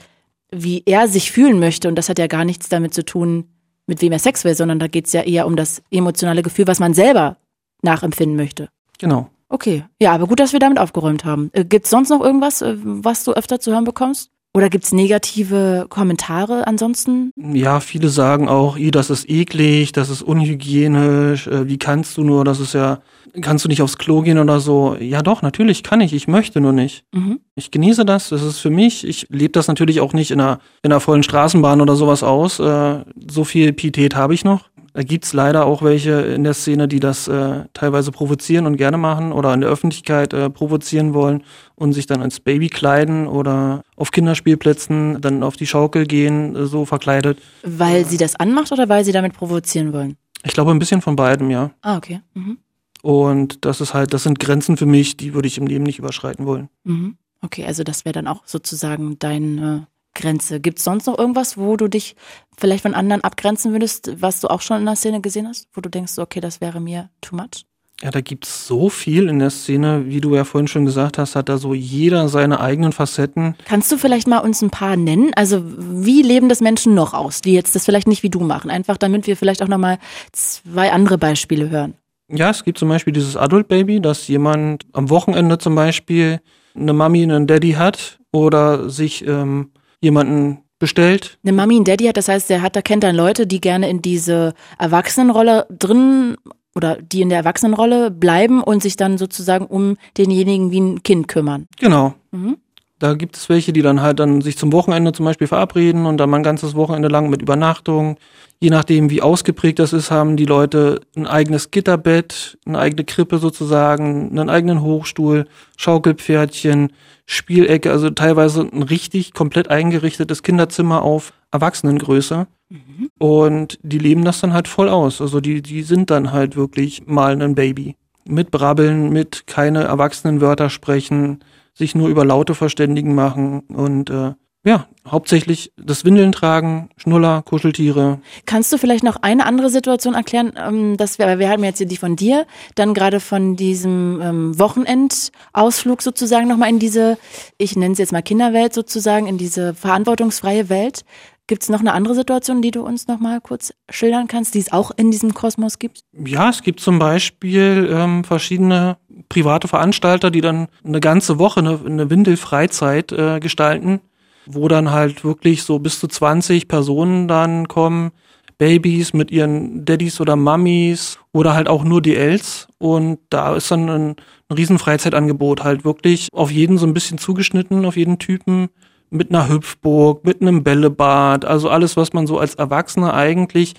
[0.52, 1.88] wie er sich fühlen möchte.
[1.88, 3.48] Und das hat ja gar nichts damit zu tun,
[3.87, 6.66] mit wem er Sex will, sondern da geht es ja eher um das emotionale Gefühl,
[6.66, 7.38] was man selber
[7.80, 8.68] nachempfinden möchte.
[8.98, 9.30] Genau.
[9.48, 11.50] Okay, ja, aber gut, dass wir damit aufgeräumt haben.
[11.52, 14.30] Äh, Gibt es sonst noch irgendwas, äh, was du öfter zu hören bekommst?
[14.57, 17.33] Oder gibt's negative Kommentare ansonsten?
[17.37, 22.22] Ja, viele sagen auch, "Ih, das ist eklig, das ist unhygienisch, äh, wie kannst du
[22.22, 23.00] nur, das ist ja,
[23.40, 24.96] kannst du nicht aufs Klo gehen oder so.
[25.00, 27.04] Ja doch, natürlich kann ich, ich möchte nur nicht.
[27.12, 27.40] Mhm.
[27.57, 29.04] Ich genieße das, das ist für mich.
[29.04, 32.61] Ich lebe das natürlich auch nicht in einer, in einer vollen Straßenbahn oder sowas aus.
[32.61, 34.68] Äh, so viel Pietät habe ich noch.
[34.94, 38.96] Da gibt's leider auch welche in der Szene, die das äh, teilweise provozieren und gerne
[38.96, 41.42] machen oder in der Öffentlichkeit äh, provozieren wollen
[41.74, 46.66] und sich dann als Baby kleiden oder auf Kinderspielplätzen dann auf die Schaukel gehen, äh,
[46.66, 47.40] so verkleidet.
[47.64, 50.16] Weil sie das anmacht oder weil sie damit provozieren wollen?
[50.44, 51.72] Ich glaube ein bisschen von beidem, ja.
[51.83, 52.20] Ah, okay.
[52.35, 52.59] Mhm.
[53.02, 55.98] Und das ist halt, das sind Grenzen für mich, die würde ich im Leben nicht
[55.98, 56.68] überschreiten wollen.
[56.85, 57.16] Mhm.
[57.40, 60.61] Okay, also das wäre dann auch sozusagen deine Grenze.
[60.61, 62.16] Gibt es sonst noch irgendwas, wo du dich
[62.57, 65.81] vielleicht von anderen abgrenzen würdest, was du auch schon in der Szene gesehen hast, wo
[65.81, 67.66] du denkst, okay, das wäre mir too much?
[68.03, 71.37] Ja, da gibt's so viel in der Szene, wie du ja vorhin schon gesagt hast,
[71.37, 73.55] hat da so jeder seine eigenen Facetten.
[73.66, 75.33] Kannst du vielleicht mal uns ein paar nennen?
[75.37, 78.70] Also wie leben das Menschen noch aus, die jetzt das vielleicht nicht wie du machen?
[78.70, 79.98] Einfach damit wir vielleicht auch nochmal
[80.33, 81.94] zwei andere Beispiele hören.
[82.29, 86.40] Ja, es gibt zum Beispiel dieses Adult Baby, dass jemand am Wochenende zum Beispiel
[86.74, 91.38] eine Mami und einen Daddy hat oder sich ähm, jemanden bestellt.
[91.44, 93.88] Eine Mami und Daddy hat, das heißt, der hat, da kennt dann Leute, die gerne
[93.88, 96.37] in diese Erwachsenenrolle drin
[96.74, 101.28] oder die in der Erwachsenenrolle bleiben und sich dann sozusagen um denjenigen wie ein Kind
[101.28, 101.66] kümmern.
[101.78, 102.14] Genau.
[102.33, 102.59] Mhm.
[102.98, 106.16] Da gibt es welche, die dann halt dann sich zum Wochenende zum Beispiel verabreden und
[106.18, 108.16] dann mal ein ganzes Wochenende lang mit Übernachtung.
[108.61, 113.38] Je nachdem, wie ausgeprägt das ist, haben die Leute ein eigenes Gitterbett, eine eigene Krippe
[113.38, 116.92] sozusagen, einen eigenen Hochstuhl, Schaukelpferdchen,
[117.26, 122.46] Spielecke, also teilweise ein richtig komplett eingerichtetes Kinderzimmer auf Erwachsenengröße.
[122.68, 123.11] Mhm.
[123.18, 125.20] Und die leben das dann halt voll aus.
[125.20, 127.96] Also die, die sind dann halt wirklich mal ein Baby.
[128.26, 134.32] Mit Brabbeln, mit keine erwachsenen Wörter sprechen, sich nur über Laute verständigen machen und äh,
[134.66, 138.20] ja, hauptsächlich das Windeln tragen, Schnuller, Kuscheltiere.
[138.46, 141.87] Kannst du vielleicht noch eine andere Situation erklären, ähm, dass wir, wir haben jetzt hier
[141.87, 147.18] die von dir, dann gerade von diesem ähm, Wochenendausflug sozusagen nochmal in diese,
[147.58, 151.04] ich nenne es jetzt mal Kinderwelt sozusagen, in diese verantwortungsfreie Welt.
[151.46, 154.72] Gibt es noch eine andere Situation, die du uns nochmal kurz schildern kannst, die es
[154.72, 156.00] auch in diesem Kosmos gibt?
[156.12, 158.96] Ja, es gibt zum Beispiel ähm, verschiedene
[159.35, 164.01] private Veranstalter, die dann eine ganze Woche eine, eine Windelfreizeit äh, gestalten,
[164.47, 168.12] wo dann halt wirklich so bis zu 20 Personen dann kommen,
[168.59, 173.88] Babys mit ihren Daddys oder Mummies oder halt auch nur DLs und da ist dann
[173.88, 174.16] ein,
[174.49, 178.68] ein riesen Freizeitangebot halt wirklich auf jeden so ein bisschen zugeschnitten, auf jeden Typen.
[179.11, 183.75] Mit einer Hüpfburg, mit einem Bällebad, also alles, was man so als Erwachsener eigentlich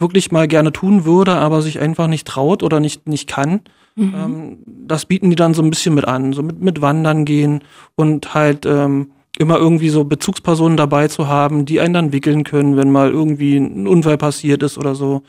[0.00, 3.60] wirklich mal gerne tun würde, aber sich einfach nicht traut oder nicht, nicht kann.
[4.00, 4.14] Mhm.
[4.14, 7.62] Ähm, das bieten die dann so ein bisschen mit an, so mit, mit Wandern gehen
[7.96, 12.76] und halt ähm, immer irgendwie so Bezugspersonen dabei zu haben, die einen dann wickeln können,
[12.76, 15.22] wenn mal irgendwie ein Unfall passiert ist oder so.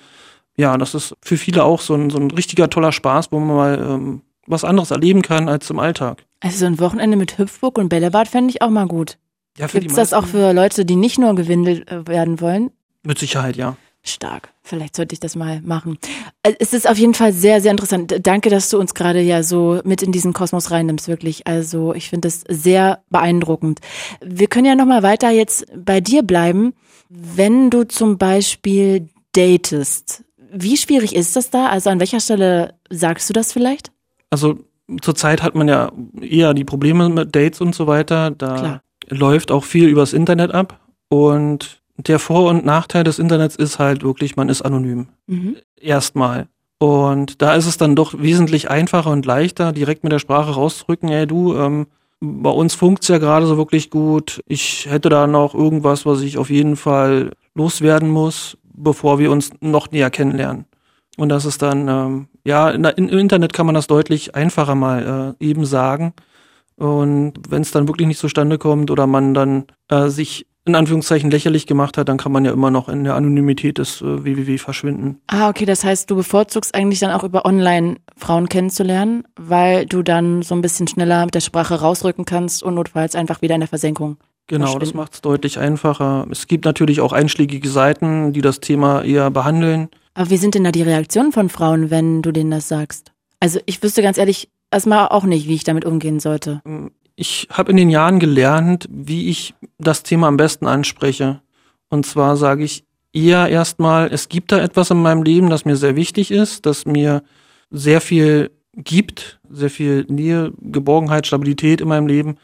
[0.58, 3.56] Ja, das ist für viele auch so ein, so ein richtiger toller Spaß, wo man
[3.56, 6.26] mal ähm, was anderes erleben kann als im Alltag.
[6.40, 9.18] Also so ein Wochenende mit Hüpfburg und Bällebad fände ich auch mal gut.
[9.58, 12.72] Ja, Gibt es das auch für Leute, die nicht nur gewindelt äh, werden wollen?
[13.04, 13.76] Mit Sicherheit, ja.
[14.04, 14.51] Stark.
[14.64, 15.98] Vielleicht sollte ich das mal machen.
[16.44, 18.16] Äh, Es ist auf jeden Fall sehr, sehr interessant.
[18.22, 21.48] Danke, dass du uns gerade ja so mit in diesen Kosmos reinnimmst, wirklich.
[21.48, 23.80] Also ich finde es sehr beeindruckend.
[24.24, 26.74] Wir können ja nochmal weiter jetzt bei dir bleiben.
[27.10, 31.68] Wenn du zum Beispiel datest, wie schwierig ist das da?
[31.68, 33.92] Also an welcher Stelle sagst du das vielleicht?
[34.30, 34.60] Also
[35.02, 38.32] zurzeit hat man ja eher die Probleme mit Dates und so weiter.
[38.32, 38.82] Da Klar.
[39.10, 40.80] läuft auch viel übers Internet ab.
[41.10, 45.08] Und der Vor- und Nachteil des Internets ist halt wirklich, man ist anonym.
[45.28, 45.58] Mhm.
[45.80, 46.48] Erstmal.
[46.80, 51.10] Und da ist es dann doch wesentlich einfacher und leichter, direkt mit der Sprache rauszurücken,
[51.10, 51.88] ey du, ähm,
[52.20, 54.42] bei uns funkt's ja gerade so wirklich gut.
[54.48, 59.52] Ich hätte da noch irgendwas, was ich auf jeden Fall loswerden muss, bevor wir uns
[59.60, 60.66] noch näher kennenlernen.
[61.18, 65.36] Und das ist dann, ähm, ja, in, im Internet kann man das deutlich einfacher mal
[65.40, 66.14] äh, eben sagen.
[66.76, 71.32] Und wenn es dann wirklich nicht zustande kommt oder man dann äh, sich in Anführungszeichen
[71.32, 74.58] lächerlich gemacht hat, dann kann man ja immer noch in der Anonymität des äh, WWW
[74.58, 75.20] verschwinden.
[75.28, 80.04] Ah, okay, das heißt, du bevorzugst eigentlich dann auch über online Frauen kennenzulernen, weil du
[80.04, 83.62] dann so ein bisschen schneller mit der Sprache rausrücken kannst und notfalls einfach wieder in
[83.62, 84.18] der Versenkung.
[84.48, 86.28] Genau, das macht es deutlich einfacher.
[86.30, 89.90] Es gibt natürlich auch einschlägige Seiten, die das Thema eher behandeln.
[90.14, 93.14] Aber wie sind denn da die Reaktionen von Frauen, wenn du denen das sagst?
[93.40, 96.62] Also ich wüsste ganz ehrlich erstmal auch nicht, wie ich damit umgehen sollte.
[97.16, 101.42] Ich habe in den Jahren gelernt, wie ich das Thema am besten anspreche.
[101.90, 105.76] Und zwar sage ich eher erstmal, es gibt da etwas in meinem Leben, das mir
[105.76, 107.24] sehr wichtig ist, das mir
[107.70, 112.38] sehr viel gibt, sehr viel Nähe, Geborgenheit, Stabilität in meinem Leben.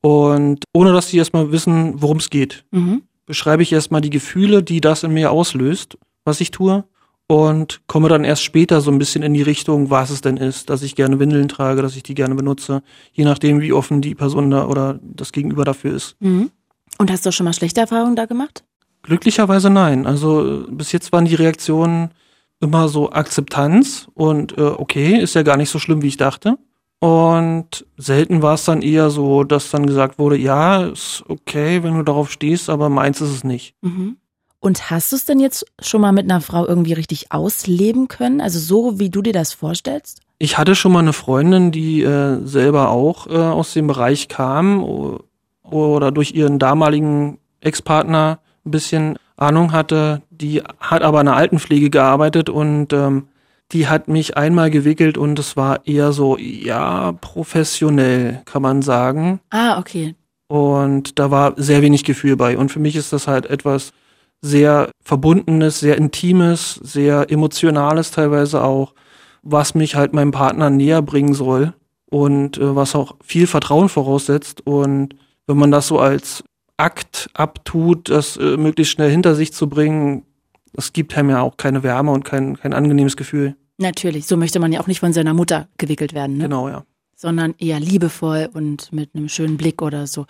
[0.00, 3.02] Und ohne dass sie erstmal wissen, worum es geht, mhm.
[3.26, 6.84] beschreibe ich erstmal die Gefühle, die das in mir auslöst, was ich tue
[7.26, 10.70] und komme dann erst später so ein bisschen in die Richtung, was es denn ist,
[10.70, 12.82] dass ich gerne Windeln trage, dass ich die gerne benutze,
[13.12, 16.16] je nachdem, wie offen die Person da oder das Gegenüber dafür ist.
[16.20, 16.50] Mhm.
[16.98, 18.64] Und hast du schon mal schlechte Erfahrungen da gemacht?
[19.02, 20.06] Glücklicherweise nein.
[20.06, 22.10] Also bis jetzt waren die Reaktionen
[22.60, 26.58] immer so Akzeptanz und äh, okay, ist ja gar nicht so schlimm, wie ich dachte.
[27.00, 31.96] Und selten war es dann eher so, dass dann gesagt wurde, ja, ist okay, wenn
[31.96, 33.74] du darauf stehst, aber meins ist es nicht.
[33.80, 34.18] Mhm.
[34.62, 38.40] Und hast du es denn jetzt schon mal mit einer Frau irgendwie richtig ausleben können?
[38.40, 40.20] Also so, wie du dir das vorstellst?
[40.38, 44.84] Ich hatte schon mal eine Freundin, die äh, selber auch äh, aus dem Bereich kam
[45.64, 50.22] oder durch ihren damaligen Ex-Partner ein bisschen Ahnung hatte.
[50.30, 53.26] Die hat aber in der Altenpflege gearbeitet und ähm,
[53.72, 59.40] die hat mich einmal gewickelt und es war eher so, ja, professionell, kann man sagen.
[59.50, 60.14] Ah, okay.
[60.46, 62.56] Und da war sehr wenig Gefühl bei.
[62.56, 63.92] Und für mich ist das halt etwas,
[64.42, 68.94] sehr verbundenes, sehr intimes, sehr emotionales teilweise auch,
[69.42, 71.72] was mich halt meinem Partner näher bringen soll
[72.10, 74.66] und äh, was auch viel Vertrauen voraussetzt.
[74.66, 75.14] Und
[75.46, 76.44] wenn man das so als
[76.76, 80.24] Akt abtut, das äh, möglichst schnell hinter sich zu bringen,
[80.72, 83.56] das gibt einem ja auch keine Wärme und kein, kein angenehmes Gefühl.
[83.78, 86.44] Natürlich, so möchte man ja auch nicht von seiner Mutter gewickelt werden, ne?
[86.44, 86.84] Genau, ja.
[87.14, 90.26] Sondern eher liebevoll und mit einem schönen Blick oder so.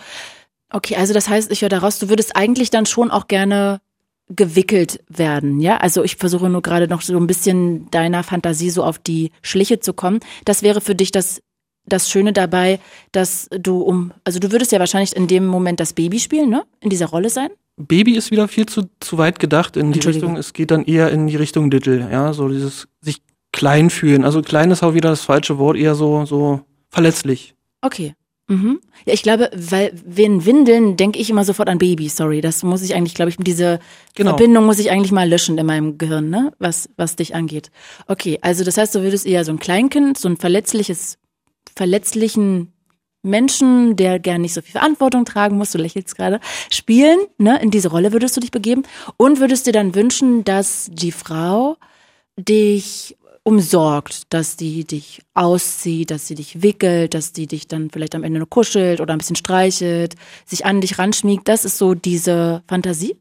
[0.70, 3.80] Okay, also das heißt, ich höre daraus, du würdest eigentlich dann schon auch gerne
[4.28, 5.78] gewickelt werden, ja?
[5.78, 9.80] Also ich versuche nur gerade noch so ein bisschen deiner Fantasie so auf die Schliche
[9.80, 10.20] zu kommen.
[10.44, 11.42] Das wäre für dich das
[11.84, 12.78] das Schöne dabei,
[13.10, 16.64] dass du um, also du würdest ja wahrscheinlich in dem Moment das Baby spielen, ne?
[16.80, 17.50] In dieser Rolle sein?
[17.76, 21.10] Baby ist wieder viel zu, zu weit gedacht in die Richtung, es geht dann eher
[21.10, 24.24] in die Richtung Little, ja, so dieses sich klein fühlen.
[24.24, 27.54] Also klein ist auch wieder das falsche Wort, eher so, so verletzlich.
[27.80, 28.14] Okay.
[28.48, 28.80] Mhm.
[29.06, 32.40] Ja, ich glaube, weil wenn Windeln denke ich immer sofort an Baby, sorry.
[32.40, 33.78] Das muss ich eigentlich, glaube ich, diese
[34.14, 34.30] genau.
[34.30, 36.52] Verbindung muss ich eigentlich mal löschen in meinem Gehirn, ne?
[36.58, 37.70] Was, was dich angeht.
[38.08, 41.18] Okay, also das heißt, du würdest eher so ein Kleinkind, so ein verletzliches,
[41.76, 42.72] verletzlichen
[43.22, 47.60] Menschen, der gern nicht so viel Verantwortung tragen muss, du lächelst gerade, spielen, ne?
[47.62, 48.82] In diese Rolle würdest du dich begeben
[49.16, 51.76] und würdest dir dann wünschen, dass die Frau
[52.36, 58.14] dich umsorgt, dass die dich auszieht, dass sie dich wickelt, dass die dich dann vielleicht
[58.14, 60.14] am Ende nur kuschelt oder ein bisschen streichelt,
[60.46, 61.48] sich an dich ranschmiegt.
[61.48, 63.16] Das ist so diese Fantasie?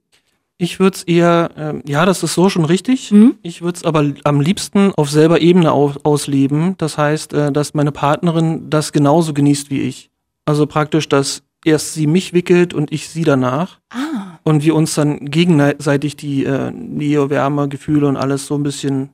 [0.57, 3.11] Ich würde es eher, äh, ja, das ist so schon richtig.
[3.11, 3.35] Mhm.
[3.41, 6.75] Ich würde es aber am liebsten auf selber Ebene aus, ausleben.
[6.77, 10.11] Das heißt, äh, dass meine Partnerin das genauso genießt wie ich.
[10.45, 13.79] Also praktisch, dass erst sie mich wickelt und ich sie danach.
[13.89, 14.37] Ah.
[14.43, 19.09] Und wir uns dann gegenseitig die äh, Nähe, Wärme, Gefühle und alles so ein bisschen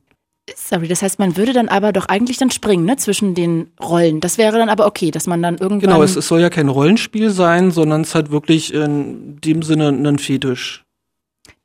[0.56, 4.20] Sorry, das heißt, man würde dann aber doch eigentlich dann springen, ne, zwischen den Rollen.
[4.20, 5.90] Das wäre dann aber okay, dass man dann irgendwann.
[5.90, 9.88] Genau, es, es soll ja kein Rollenspiel sein, sondern es hat wirklich in dem Sinne
[9.88, 10.84] einen Fetisch.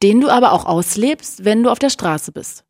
[0.02, 2.64] Den du aber auch auslebst, wenn du auf der Straße bist.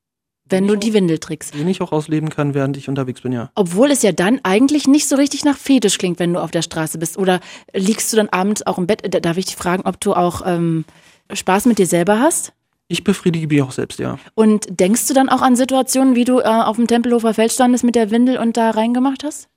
[0.50, 1.56] Wenn du die Windel trägst.
[1.56, 3.50] Den ich auch ausleben kann, während ich unterwegs bin, ja.
[3.56, 6.62] Obwohl es ja dann eigentlich nicht so richtig nach Fetisch klingt, wenn du auf der
[6.62, 7.18] Straße bist.
[7.18, 7.40] Oder
[7.74, 9.02] liegst du dann abends auch im Bett?
[9.26, 10.86] Darf ich dich fragen, ob du auch ähm,
[11.32, 12.54] Spaß mit dir selber hast?
[12.94, 14.20] Ich befriedige mich auch selbst, ja.
[14.36, 17.84] Und denkst du dann auch an Situationen, wie du äh, auf dem Tempelhofer Feld standest
[17.84, 19.50] mit der Windel und da reingemacht hast?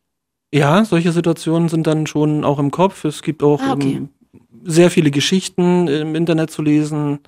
[0.54, 3.04] Ja, solche Situationen sind dann schon auch im Kopf.
[3.04, 3.96] Es gibt auch ah, okay.
[3.96, 4.08] ähm,
[4.64, 7.18] sehr viele Geschichten im Internet zu lesen,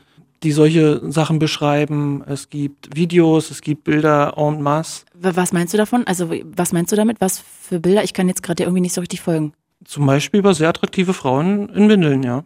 [0.42, 2.24] die solche Sachen beschreiben.
[2.26, 5.04] Es gibt Videos, es gibt Bilder en masse.
[5.12, 6.06] Was meinst du davon?
[6.06, 7.20] Also was meinst du damit?
[7.20, 8.02] Was für Bilder?
[8.02, 9.52] Ich kann jetzt gerade irgendwie nicht so richtig folgen.
[9.84, 12.44] Zum Beispiel über sehr attraktive Frauen in Windeln, ja.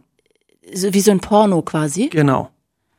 [0.74, 2.08] So, wie so ein Porno quasi?
[2.08, 2.50] Genau.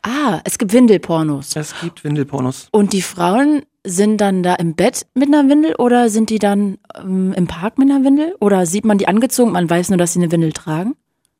[0.03, 1.55] Ah, es gibt Windelpornos.
[1.55, 2.67] Es gibt Windelpornos.
[2.71, 6.77] Und die Frauen sind dann da im Bett mit einer Windel oder sind die dann
[6.95, 8.35] ähm, im Park mit einer Windel?
[8.39, 10.95] Oder sieht man die angezogen, man weiß nur, dass sie eine Windel tragen?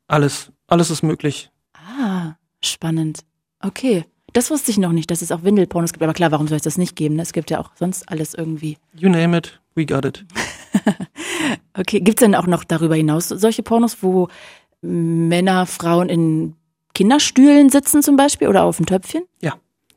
[0.08, 1.50] Alles, alles ist möglich.
[1.74, 3.20] Ah, spannend.
[3.60, 4.04] Okay.
[4.32, 6.02] Das wusste ich noch nicht, dass es auch Windelpornos gibt.
[6.02, 7.16] Aber klar, warum soll es das nicht geben?
[7.16, 7.22] ne?
[7.22, 8.78] Es gibt ja auch sonst alles irgendwie.
[8.96, 10.24] You name it, we got it.
[11.76, 14.28] Okay, gibt's denn auch noch darüber hinaus solche Pornos, wo
[14.80, 16.54] Männer, Frauen in
[16.94, 19.24] Kinderstühlen sitzen zum Beispiel oder auf dem Töpfchen?
[19.42, 19.54] Ja.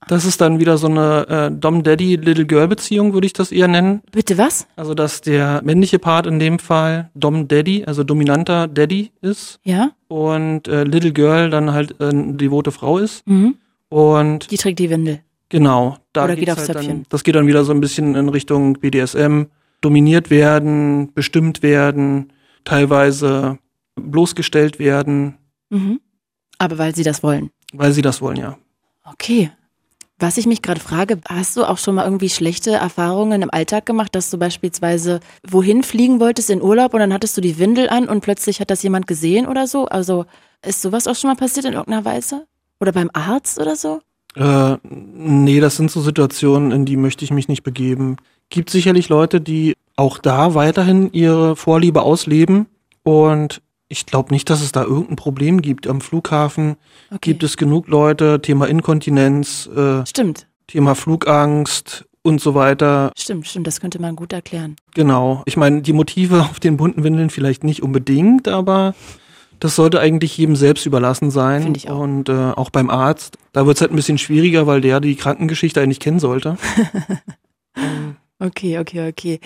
[0.08, 4.02] Das ist dann wieder so eine äh, Dom-Daddy-Little-Girl-Beziehung, würde ich das eher nennen.
[4.12, 4.68] Bitte was?
[4.76, 9.92] Also, dass der männliche Part in dem Fall Dom-Daddy, also dominanter Daddy ist Ja?
[10.08, 13.26] und äh, Little Girl dann halt äh, eine devote Frau ist.
[13.28, 13.56] Mhm.
[13.90, 15.20] Und Die trägt die Windel.
[15.50, 16.90] genau, da Oder geht aufs halt Töpfchen.
[16.90, 19.44] dann, das geht dann wieder so ein bisschen in Richtung BDSM,
[19.82, 22.32] dominiert werden, bestimmt werden,
[22.64, 23.58] teilweise
[23.96, 25.36] bloßgestellt werden,
[25.70, 26.00] Mhm.
[26.58, 27.52] Aber weil sie das wollen.
[27.74, 28.58] weil sie das wollen, ja.
[29.04, 29.52] Okay.
[30.20, 33.86] Was ich mich gerade frage, hast du auch schon mal irgendwie schlechte Erfahrungen im Alltag
[33.86, 37.88] gemacht, dass du beispielsweise wohin fliegen wolltest in Urlaub und dann hattest du die Windel
[37.88, 39.86] an und plötzlich hat das jemand gesehen oder so?
[39.86, 40.26] Also
[40.66, 42.48] ist sowas auch schon mal passiert in irgendeiner Weise?
[42.80, 44.02] Oder beim Arzt oder so?
[44.36, 48.18] Äh, nee, das sind so Situationen, in die möchte ich mich nicht begeben.
[48.50, 52.68] Gibt sicherlich Leute, die auch da weiterhin ihre Vorliebe ausleben
[53.04, 55.88] und ich glaube nicht, dass es da irgendein Problem gibt.
[55.88, 56.76] Am Flughafen
[57.10, 57.32] Okay.
[57.32, 63.12] gibt es genug Leute, Thema Inkontinenz, äh, Stimmt, Thema Flugangst und so weiter.
[63.18, 63.66] stimmt, stimmt.
[63.68, 64.76] Das könnte man gut erklären.
[64.94, 65.42] Genau.
[65.46, 68.94] Ich meine, die Motive auf den bunten Windeln vielleicht nicht unbedingt, aber
[69.60, 71.64] das sollte eigentlich jedem selbst überlassen sein.
[71.64, 72.00] Finde ich auch.
[72.00, 73.38] Und äh, auch beim Arzt.
[73.54, 76.58] Da wird es halt ein bisschen schwieriger, weil der die Krankengeschichte eigentlich kennen sollte.
[78.40, 79.40] Okay, okay, okay.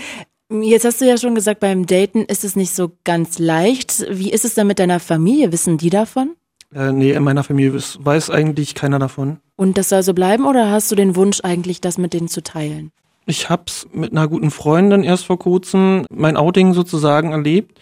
[0.51, 4.05] Jetzt hast du ja schon gesagt, beim Daten ist es nicht so ganz leicht.
[4.09, 5.53] Wie ist es denn mit deiner Familie?
[5.53, 6.35] Wissen die davon?
[6.75, 9.37] Äh, nee, in meiner Familie weiß, eigentlich keiner davon.
[9.55, 12.43] Und das soll so bleiben oder hast du den Wunsch eigentlich, das mit denen zu
[12.43, 12.91] teilen?
[13.25, 17.79] Ich hab's mit einer guten Freundin erst vor kurzem mein Outing sozusagen erlebt,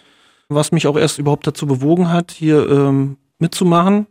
[0.48, 4.06] was mich auch erst überhaupt dazu bewogen hat, hier ähm, mitzumachen.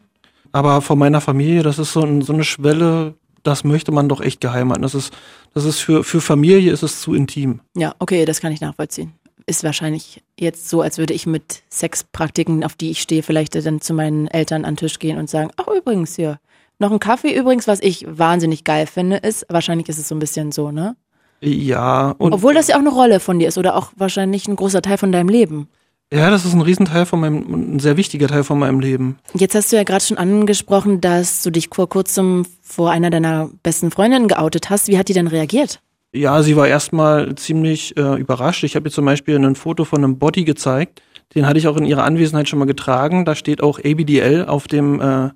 [0.51, 3.13] Aber von meiner Familie, das ist so, ein, so eine Schwelle,
[3.49, 4.83] das möchte man doch echt geheim halten.
[4.83, 5.13] Das ist,
[5.53, 7.61] das ist für, für Familie ist es zu intim.
[7.75, 9.13] Ja, okay, das kann ich nachvollziehen.
[9.45, 13.81] Ist wahrscheinlich jetzt so, als würde ich mit Sexpraktiken, auf die ich stehe, vielleicht dann
[13.81, 16.39] zu meinen Eltern an den Tisch gehen und sagen, ach übrigens hier,
[16.77, 20.19] noch ein Kaffee übrigens, was ich wahnsinnig geil finde, ist, wahrscheinlich ist es so ein
[20.19, 20.95] bisschen so, ne?
[21.41, 24.55] Ja, und Obwohl das ja auch eine Rolle von dir ist oder auch wahrscheinlich ein
[24.55, 25.69] großer Teil von deinem Leben.
[26.13, 29.17] Ja, das ist ein Riesenteil von meinem, ein sehr wichtiger Teil von meinem Leben.
[29.33, 33.49] Jetzt hast du ja gerade schon angesprochen, dass du dich vor kurzem vor einer deiner
[33.63, 34.87] besten Freundinnen geoutet hast.
[34.87, 35.81] Wie hat die denn reagiert?
[36.11, 38.63] Ja, sie war erstmal ziemlich äh, überrascht.
[38.63, 41.03] Ich habe ihr zum Beispiel ein Foto von einem Body gezeigt.
[41.35, 43.25] Den hatte ich auch in ihrer Anwesenheit schon mal getragen.
[43.25, 45.29] Da steht auch ABDL auf dem äh,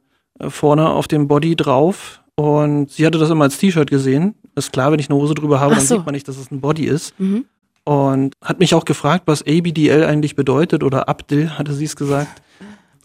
[0.50, 2.22] vorne auf dem Body drauf.
[2.36, 4.34] Und sie hatte das immer als T-Shirt gesehen.
[4.56, 5.96] Ist klar, wenn ich eine Hose drüber habe, Ach dann so.
[5.98, 7.14] sieht man nicht, dass es ein Body ist.
[7.20, 7.46] Mhm.
[7.86, 12.42] Und hat mich auch gefragt, was ABDL eigentlich bedeutet oder Abdil, hatte sie es gesagt.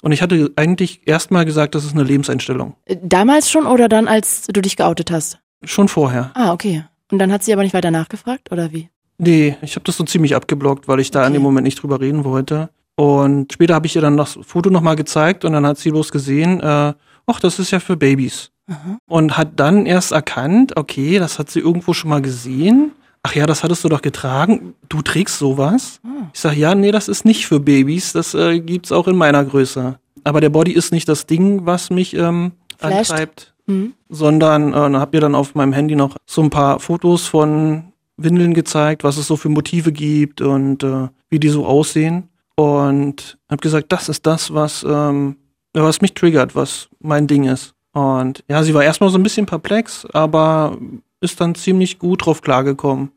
[0.02, 2.74] Und ich hatte eigentlich erstmal gesagt, das ist eine Lebenseinstellung.
[2.84, 5.38] Äh, Damals schon oder dann, als du dich geoutet hast?
[5.64, 6.30] Schon vorher.
[6.34, 6.84] Ah, okay.
[7.10, 8.88] Und dann hat sie aber nicht weiter nachgefragt, oder wie?
[9.18, 11.32] Nee, ich habe das so ziemlich abgeblockt, weil ich da in Okay.
[11.38, 12.70] dem Moment nicht drüber reden wollte.
[12.94, 16.12] Und später habe ich ihr dann das Foto nochmal gezeigt und dann hat sie bloß
[16.12, 16.94] gesehen, äh,
[17.26, 18.52] ach, das ist ja für Babys.
[18.70, 18.98] Aha.
[19.08, 22.92] Und hat dann erst erkannt, okay, das hat sie irgendwo schon mal gesehen.
[23.28, 24.74] Ach ja, das hattest du doch getragen.
[24.88, 26.00] Du trägst sowas?
[26.02, 26.30] Hm.
[26.32, 28.14] Ich sag, ja, nee, das ist nicht für Babys.
[28.14, 29.98] Das äh, gibt's auch in meiner Größe.
[30.24, 33.10] Aber der Body ist nicht das Ding, was mich ähm, Flasht.
[33.10, 33.92] antreibt Mhm.
[34.08, 38.54] sondern äh, habe ihr dann auf meinem Handy noch so ein paar Fotos von Windeln
[38.54, 42.30] gezeigt, was es so für Motive gibt und äh, wie die so aussehen.
[42.56, 45.36] Und habe gesagt, das ist das, was, ähm,
[45.74, 47.74] was mich triggert, was mein Ding ist.
[47.92, 50.78] Und ja, sie war erstmal so ein bisschen perplex, aber
[51.20, 53.10] ist dann ziemlich gut drauf klargekommen.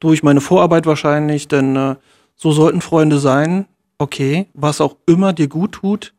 [0.00, 1.96] Durch meine Vorarbeit wahrscheinlich, denn äh,
[2.34, 3.66] so sollten Freunde sein.
[3.98, 6.12] Okay, was auch immer dir gut tut,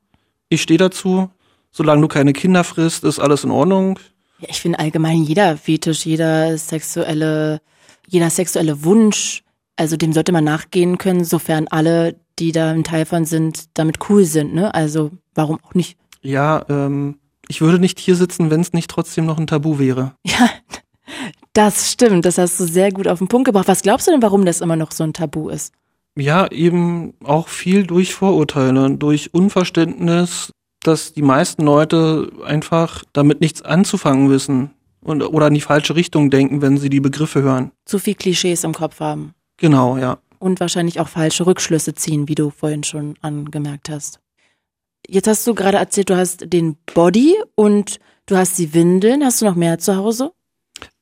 [0.49, 1.29] ich stehe dazu.
[1.71, 3.99] Solange du keine Kinder frisst, ist alles in Ordnung.
[4.39, 7.61] Ja, ich finde allgemein jeder Fetisch, jeder sexuelle,
[8.07, 9.43] jeder sexuelle Wunsch,
[9.75, 14.09] also dem sollte man nachgehen können, sofern alle, die da ein Teil von sind, damit
[14.09, 14.73] cool sind, ne?
[14.73, 15.97] Also warum auch nicht?
[16.21, 20.13] Ja, ähm, ich würde nicht hier sitzen, wenn es nicht trotzdem noch ein Tabu wäre.
[20.25, 20.49] Ja,
[21.57, 22.25] das stimmt.
[22.25, 23.67] Das hast du sehr gut auf den Punkt gebracht.
[23.67, 25.73] Was glaubst du denn, warum das immer noch so ein Tabu ist?
[26.15, 30.51] Ja, eben auch viel durch Vorurteile, durch Unverständnis,
[30.83, 36.29] dass die meisten Leute einfach damit nichts anzufangen wissen und oder in die falsche Richtung
[36.29, 37.71] denken, wenn sie die Begriffe hören.
[37.85, 40.19] Zu viel Klischees im Kopf haben Genau, ja.
[40.39, 44.19] und wahrscheinlich auch falsche Rückschlüsse ziehen, wie du vorhin schon angemerkt hast.
[45.07, 49.23] Jetzt hast du gerade erzählt, du hast den Body und du hast die Windeln.
[49.23, 50.31] Hast du noch mehr zu Hause?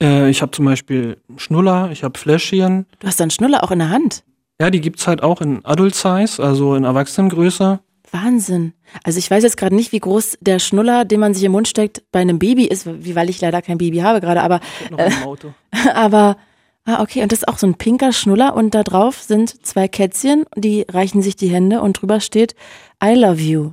[0.01, 2.85] Äh, ich habe zum Beispiel Schnuller, ich habe Fläschchen.
[2.99, 4.23] Du hast dann Schnuller auch in der Hand.
[4.59, 7.79] Ja, die gibt's halt auch in Adult Size, also in Erwachsenengröße.
[8.11, 8.73] Wahnsinn.
[9.03, 11.67] Also ich weiß jetzt gerade nicht, wie groß der Schnuller, den man sich im Mund
[11.67, 14.99] steckt, bei einem Baby ist, wie weil ich leider kein Baby habe gerade, aber Noch
[14.99, 15.53] im Auto.
[15.93, 16.37] aber
[16.85, 19.87] ah okay, und das ist auch so ein pinker Schnuller und da drauf sind zwei
[19.87, 22.55] Kätzchen, die reichen sich die Hände und drüber steht
[23.03, 23.71] I love you.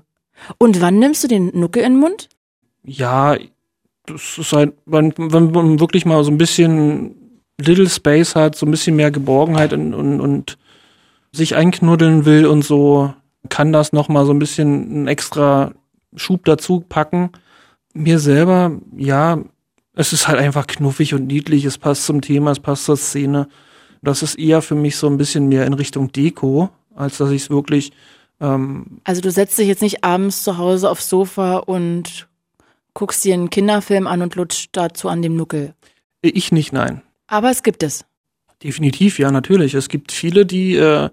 [0.58, 2.28] Und wann nimmst du den Nucke in den Mund?
[2.84, 3.36] Ja,
[4.06, 7.14] das ist halt, wenn, wenn man wirklich mal so ein bisschen
[7.60, 10.58] Little Space hat, so ein bisschen mehr Geborgenheit und, und, und
[11.32, 13.14] sich einknuddeln will und so,
[13.48, 15.72] kann das nochmal so ein bisschen einen extra
[16.16, 17.30] Schub dazu packen.
[17.94, 19.38] Mir selber, ja,
[19.94, 23.48] es ist halt einfach knuffig und niedlich, es passt zum Thema, es passt zur Szene.
[24.02, 27.42] Das ist eher für mich so ein bisschen mehr in Richtung Deko, als dass ich
[27.42, 27.92] es wirklich.
[28.40, 32.28] Ähm, Also du setzt dich jetzt nicht abends zu Hause aufs Sofa und
[32.94, 35.74] guckst dir einen Kinderfilm an und lutscht dazu an dem Nuckel.
[36.20, 37.02] ich nicht, nein.
[37.26, 38.04] Aber es gibt es.
[38.62, 39.74] Definitiv, ja, natürlich.
[39.74, 41.08] Es gibt viele, die äh,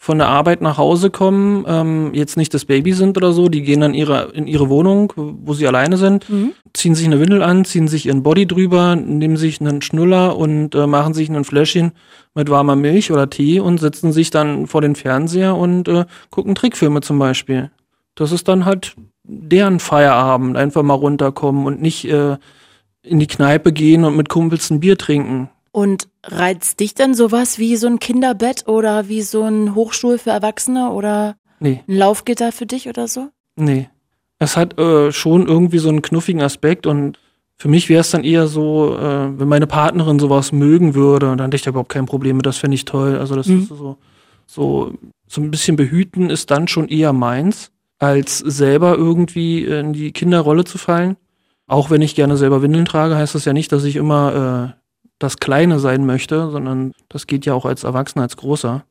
[0.00, 3.62] von der Arbeit nach Hause kommen, ähm, jetzt nicht das Baby sind oder so, die
[3.62, 6.52] gehen dann ihre, in ihre Wohnung, wo sie alleine sind, Mhm.
[6.72, 10.74] ziehen sich eine Windel an, ziehen sich ihren Body drüber, nehmen sich einen Schnuller und
[10.76, 11.92] äh, machen sich ein Fläschchen
[12.34, 16.54] mit warmer Milch oder Tee und setzen sich dann vor den Fernseher und äh, gucken
[16.54, 17.70] Trickfilme zum Beispiel.
[18.14, 18.94] Das ist dann halt
[19.28, 22.36] deren Feierabend, einfach mal runterkommen und nicht äh,
[23.02, 25.50] in die Kneipe gehen und mit Kumpels ein Bier trinken.
[25.70, 30.30] Und reizt dich dann sowas wie so ein Kinderbett oder wie so ein Hochstuhl für
[30.30, 31.82] Erwachsene oder Nee.
[31.86, 33.28] ein Laufgitter für dich oder so?
[33.56, 33.88] Nee.
[34.38, 37.18] Es hat äh, schon irgendwie so einen knuffigen Aspekt und
[37.56, 41.40] für mich wäre es dann eher so, äh, wenn meine Partnerin sowas mögen würde, dann
[41.46, 43.18] hätte ich da überhaupt kein Problem mit, das fände ich toll.
[43.18, 43.58] Also das Mhm.
[43.62, 43.96] ist so,
[44.46, 44.92] so,
[45.26, 50.64] so ein bisschen behüten ist dann schon eher meins, als selber irgendwie in die Kinderrolle
[50.64, 51.16] zu fallen.
[51.66, 54.80] Auch wenn ich gerne selber Windeln trage, heißt das ja nicht, dass ich immer äh,
[55.18, 58.84] das Kleine sein möchte, sondern das geht ja auch als Erwachsener, als Großer.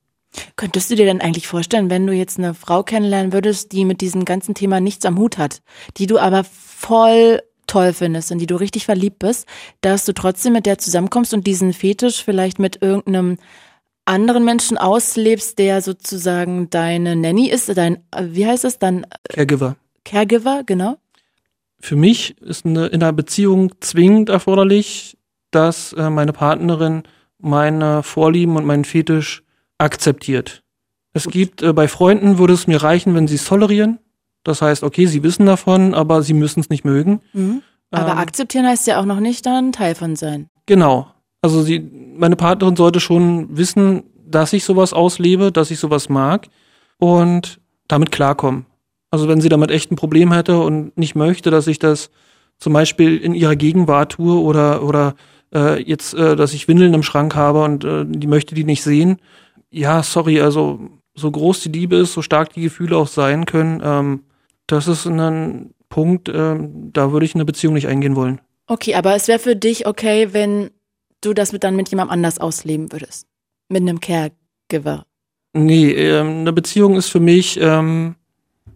[0.57, 4.01] Könntest du dir denn eigentlich vorstellen, wenn du jetzt eine Frau kennenlernen würdest, die mit
[4.01, 5.61] diesem ganzen Thema nichts am Hut hat,
[5.97, 9.45] die du aber voll toll findest, in die du richtig verliebt bist,
[9.81, 13.37] dass du trotzdem mit der zusammenkommst und diesen Fetisch vielleicht mit irgendeinem
[14.07, 19.75] anderen Menschen auslebst, der sozusagen deine Nanny ist, dein, wie heißt es dann, Caregiver.
[20.03, 20.97] Caregiver, genau?
[21.79, 25.17] für mich ist eine, in einer Beziehung zwingend erforderlich,
[25.51, 27.03] dass äh, meine Partnerin
[27.39, 29.43] meine Vorlieben und meinen Fetisch
[29.77, 30.63] akzeptiert.
[31.13, 33.99] Es gibt, äh, bei Freunden würde es mir reichen, wenn sie es tolerieren.
[34.43, 37.21] Das heißt, okay, sie wissen davon, aber sie müssen es nicht mögen.
[37.33, 37.61] Mhm.
[37.91, 40.49] Aber Ähm, akzeptieren heißt ja auch noch nicht dann Teil von sein.
[40.65, 41.11] Genau.
[41.41, 41.79] Also sie,
[42.17, 46.47] meine Partnerin sollte schon wissen, dass ich sowas auslebe, dass ich sowas mag
[46.97, 48.65] und damit klarkommen.
[49.11, 52.09] Also wenn sie damit echt ein Problem hätte und nicht möchte, dass ich das
[52.57, 55.15] zum Beispiel in ihrer Gegenwart tue oder oder
[55.53, 58.83] äh, jetzt, äh, dass ich Windeln im Schrank habe und äh, die möchte die nicht
[58.83, 59.19] sehen.
[59.69, 60.79] Ja, sorry, also
[61.15, 64.23] so groß die Liebe ist, so stark die Gefühle auch sein können, ähm,
[64.67, 68.41] das ist ein Punkt, ähm, da würde ich eine Beziehung nicht eingehen wollen.
[68.67, 70.69] Okay, aber es wäre für dich okay, wenn
[71.21, 73.27] du das mit, dann mit jemandem anders ausleben würdest.
[73.69, 75.05] Mit einem Caregiver.
[75.53, 78.15] Nee, ähm, eine Beziehung ist für mich ähm,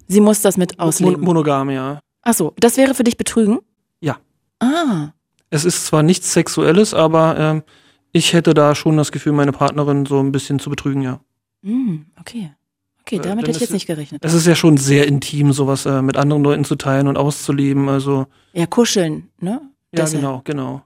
[0.07, 1.21] Sie muss das mit ausleben.
[1.23, 1.99] monogam, ja.
[2.23, 3.59] Ach so, das wäre für dich Betrügen?
[4.01, 4.17] Ja.
[4.59, 5.09] Ah,
[5.49, 7.63] Es ist zwar nichts Sexuelles, aber ähm,
[8.11, 11.19] ich hätte da schon das Gefühl, meine Partnerin so ein bisschen zu betrügen, ja.
[11.63, 12.51] hm, okay.
[13.01, 14.23] Okay, Äh, damit dann hätte ich jetzt nicht gerechnet.
[14.23, 17.89] Es ist ja schon sehr intim, sowas äh, mit anderen Leuten zu teilen und auszuleben.
[17.89, 19.61] Also Ja, kuscheln, ne?
[19.61, 19.69] ja,
[20.03, 20.21] Deshalb.
[20.21, 20.81] genau, genau.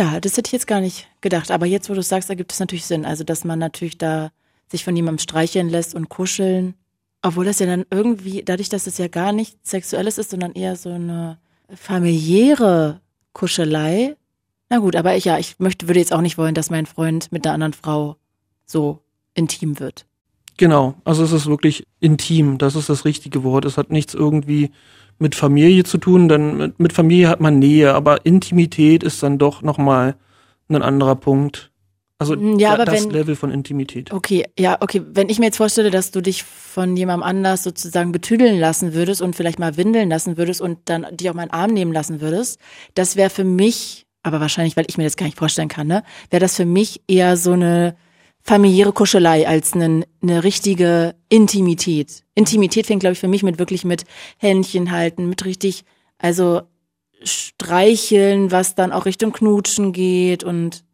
[0.00, 1.50] Ja, das hätte ich jetzt gar nicht gedacht.
[1.50, 3.04] Aber jetzt, wo du es sagst, ergibt es natürlich Sinn.
[3.04, 4.30] Also, dass man natürlich da
[4.66, 6.72] sich von jemandem streicheln lässt und kuscheln.
[7.20, 10.76] Obwohl das ja dann irgendwie, dadurch, dass es ja gar nicht Sexuelles ist, sondern eher
[10.76, 11.38] so eine
[11.74, 13.02] familiäre
[13.34, 14.16] Kuschelei.
[14.70, 17.30] Na gut, aber ich ja, ich möchte, würde jetzt auch nicht wollen, dass mein Freund
[17.30, 18.16] mit einer anderen Frau
[18.64, 19.00] so
[19.34, 20.06] intim wird.
[20.56, 20.94] Genau.
[21.04, 22.56] Also es ist wirklich intim.
[22.56, 23.66] Das ist das richtige Wort.
[23.66, 24.70] Es hat nichts irgendwie
[25.20, 29.38] mit Familie zu tun, denn mit, mit Familie hat man Nähe, aber Intimität ist dann
[29.38, 30.16] doch nochmal
[30.68, 31.70] ein anderer Punkt.
[32.18, 34.12] Also Ja, da, aber das wenn- Level von Intimität.
[34.12, 35.00] Okay, ja, okay.
[35.12, 39.22] Wenn ich mir jetzt vorstelle, dass du dich von jemandem anders sozusagen betüdeln lassen würdest
[39.22, 41.92] und vielleicht mal windeln lassen würdest und dann dich auch mal in den Arm nehmen
[41.92, 42.60] lassen würdest,
[42.94, 46.02] das wäre für mich, aber wahrscheinlich, weil ich mir das gar nicht vorstellen kann, ne,
[46.30, 47.96] wäre das für mich eher so eine
[48.42, 52.24] familiäre Kuschelei als eine, eine richtige Intimität.
[52.34, 54.04] Intimität fängt, glaube ich, für mich mit wirklich mit
[54.38, 55.84] Händchen halten, mit richtig,
[56.18, 56.62] also
[57.22, 60.84] streicheln, was dann auch Richtung Knutschen geht und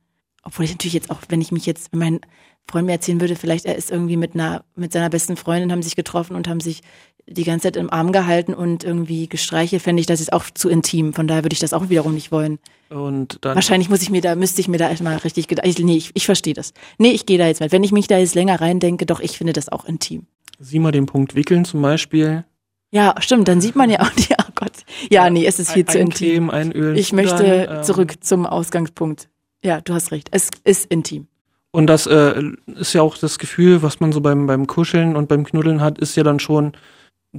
[0.42, 2.20] obwohl ich natürlich jetzt auch, wenn ich mich jetzt, wenn mein
[2.68, 5.82] Freund mir erzählen würde, vielleicht er ist irgendwie mit einer, mit seiner besten Freundin, haben
[5.82, 6.82] sich getroffen und haben sich
[7.28, 10.68] die ganze Zeit im Arm gehalten und irgendwie gestreichelt, fände ich das jetzt auch zu
[10.68, 11.12] intim.
[11.12, 12.58] Von daher würde ich das auch wiederum nicht wollen.
[12.88, 15.66] Und dann Wahrscheinlich muss ich mir da, müsste ich mir da erstmal richtig gedacht.
[15.66, 16.72] Ich, nee, ich, ich verstehe das.
[16.98, 17.72] Nee, ich gehe da jetzt mit.
[17.72, 20.26] Wenn ich mich da jetzt länger reindenke, doch, ich finde das auch intim.
[20.60, 22.44] sieh mal den Punkt wickeln zum Beispiel.
[22.92, 24.72] Ja, stimmt, dann sieht man ja auch die, oh Gott.
[25.10, 26.50] Ja, nee, es ist viel Ein- zu intim.
[26.50, 29.28] Einölen, Ich möchte ähm, zurück zum Ausgangspunkt.
[29.64, 30.28] Ja, du hast recht.
[30.30, 31.26] Es ist intim.
[31.72, 32.40] Und das äh,
[32.76, 35.98] ist ja auch das Gefühl, was man so beim, beim Kuscheln und beim Knuddeln hat,
[35.98, 36.72] ist ja dann schon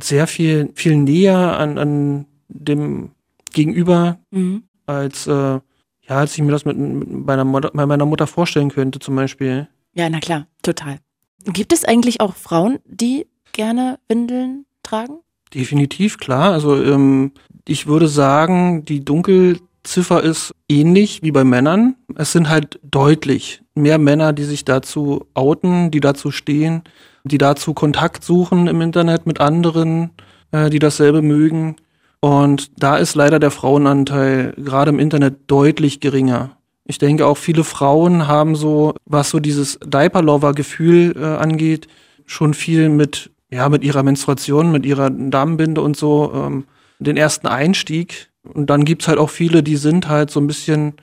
[0.01, 3.11] sehr viel, viel näher an, an dem
[3.53, 4.63] Gegenüber, Mhm.
[4.85, 5.61] als, äh, ja,
[6.07, 9.67] als ich mir das mit, mit meiner, Mutter, bei meiner Mutter vorstellen könnte, zum Beispiel.
[9.93, 10.99] Ja, na klar, total.
[11.45, 15.19] Gibt es eigentlich auch Frauen, die gerne Windeln tragen?
[15.53, 16.51] Definitiv, klar.
[16.53, 17.31] Also ähm,
[17.67, 21.95] ich würde sagen, die Dunkelziffer ist ähnlich wie bei Männern.
[22.15, 26.83] Es sind halt deutlich mehr Männer, die sich dazu outen, die dazu stehen,
[27.28, 30.11] die dazu Kontakt suchen im Internet mit anderen,
[30.51, 31.75] äh, die dasselbe mögen.
[32.19, 36.57] Und da ist leider der Frauenanteil gerade im Internet deutlich geringer.
[36.86, 41.88] Ich denke auch viele Frauen haben so, was so dieses Diaper-Lover-Gefühl äh, angeht,
[42.25, 46.65] schon viel mit, ja, mit ihrer Menstruation, mit ihrer Darmbinde und so, ähm,
[46.99, 48.30] den ersten Einstieg.
[48.53, 50.93] Und dann gibt's halt auch viele, die sind halt so ein bisschen,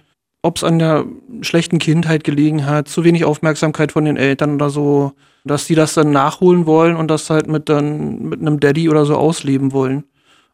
[0.43, 1.05] ob's an der
[1.43, 5.13] schlechten Kindheit gelegen hat, zu wenig Aufmerksamkeit von den Eltern oder so,
[5.45, 9.05] dass die das dann nachholen wollen und das halt mit dann, mit einem Daddy oder
[9.05, 10.05] so ausleben wollen.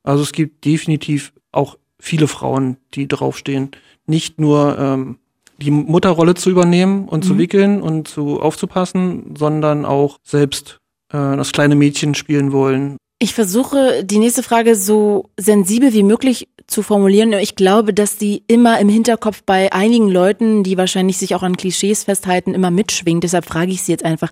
[0.03, 3.71] Also es gibt definitiv auch viele Frauen, die draufstehen,
[4.07, 5.19] nicht nur ähm,
[5.59, 7.39] die Mutterrolle zu übernehmen und zu Mhm.
[7.39, 10.79] wickeln und zu aufzupassen, sondern auch selbst
[11.13, 12.97] äh, das kleine Mädchen spielen wollen.
[13.23, 17.35] Ich versuche, die nächste Frage so sensibel wie möglich zu formulieren.
[17.35, 21.59] Ich glaube, dass die immer im Hinterkopf bei einigen Leuten, die wahrscheinlich sich auch an
[21.59, 23.23] Klischees festhalten, immer mitschwingt.
[23.23, 24.31] Deshalb frage ich sie jetzt einfach.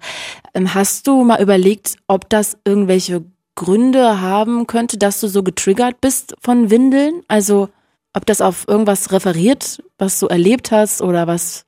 [0.55, 3.25] Ähm, Hast du mal überlegt, ob das irgendwelche
[3.57, 7.23] Gründe haben könnte, dass du so getriggert bist von Windeln?
[7.29, 7.69] Also,
[8.15, 11.67] ob das auf irgendwas referiert, was du erlebt hast oder was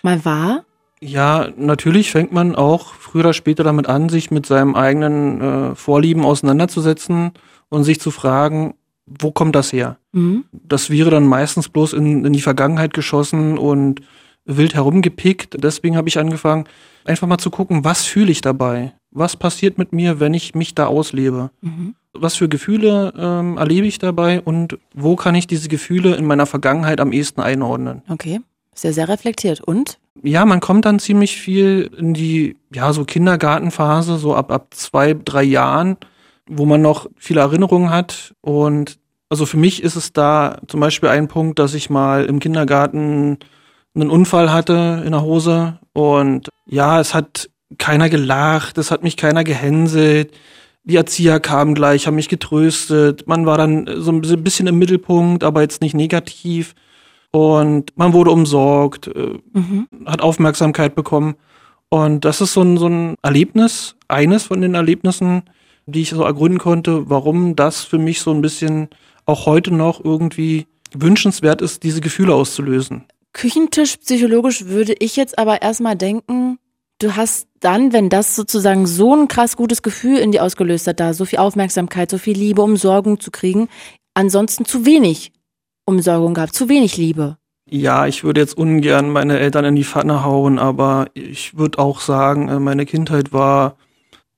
[0.00, 0.64] mal war?
[1.04, 5.74] Ja, natürlich fängt man auch früher oder später damit an, sich mit seinem eigenen äh,
[5.74, 7.32] Vorlieben auseinanderzusetzen
[7.68, 8.74] und sich zu fragen,
[9.04, 9.98] wo kommt das her?
[10.12, 10.44] Mhm.
[10.52, 14.00] Das wäre dann meistens bloß in, in die Vergangenheit geschossen und
[14.46, 15.62] wild herumgepickt.
[15.62, 16.64] Deswegen habe ich angefangen,
[17.04, 18.94] einfach mal zu gucken, was fühle ich dabei?
[19.10, 21.50] Was passiert mit mir, wenn ich mich da auslebe?
[21.60, 21.96] Mhm.
[22.14, 26.46] Was für Gefühle ähm, erlebe ich dabei und wo kann ich diese Gefühle in meiner
[26.46, 28.00] Vergangenheit am ehesten einordnen?
[28.08, 28.40] Okay.
[28.74, 29.60] Sehr, sehr reflektiert.
[29.60, 29.98] Und?
[30.22, 35.14] Ja, man kommt dann ziemlich viel in die, ja, so Kindergartenphase, so ab, ab zwei,
[35.14, 35.96] drei Jahren,
[36.46, 38.34] wo man noch viele Erinnerungen hat.
[38.40, 38.98] Und
[39.28, 43.38] also für mich ist es da zum Beispiel ein Punkt, dass ich mal im Kindergarten
[43.94, 45.78] einen Unfall hatte in der Hose.
[45.92, 50.32] Und ja, es hat keiner gelacht, es hat mich keiner gehänselt.
[50.84, 53.26] Die Erzieher kamen gleich, haben mich getröstet.
[53.26, 56.74] Man war dann so ein bisschen im Mittelpunkt, aber jetzt nicht negativ.
[57.34, 59.88] Und man wurde umsorgt, äh, Mhm.
[60.06, 61.34] hat Aufmerksamkeit bekommen.
[61.88, 65.42] Und das ist so ein, so ein Erlebnis, eines von den Erlebnissen,
[65.86, 68.88] die ich so ergründen konnte, warum das für mich so ein bisschen
[69.26, 73.02] auch heute noch irgendwie wünschenswert ist, diese Gefühle auszulösen.
[73.32, 76.58] Küchentisch psychologisch würde ich jetzt aber erstmal denken,
[77.00, 81.00] du hast dann, wenn das sozusagen so ein krass gutes Gefühl in dir ausgelöst hat,
[81.00, 83.68] da so viel Aufmerksamkeit, so viel Liebe, Umsorgung zu kriegen,
[84.14, 85.32] ansonsten zu wenig
[85.86, 87.38] Umsorgung gehabt, zu wenig Liebe.
[87.68, 92.00] Ja, ich würde jetzt ungern meine Eltern in die Pfanne hauen, aber ich würde auch
[92.00, 93.76] sagen, äh, meine Kindheit war,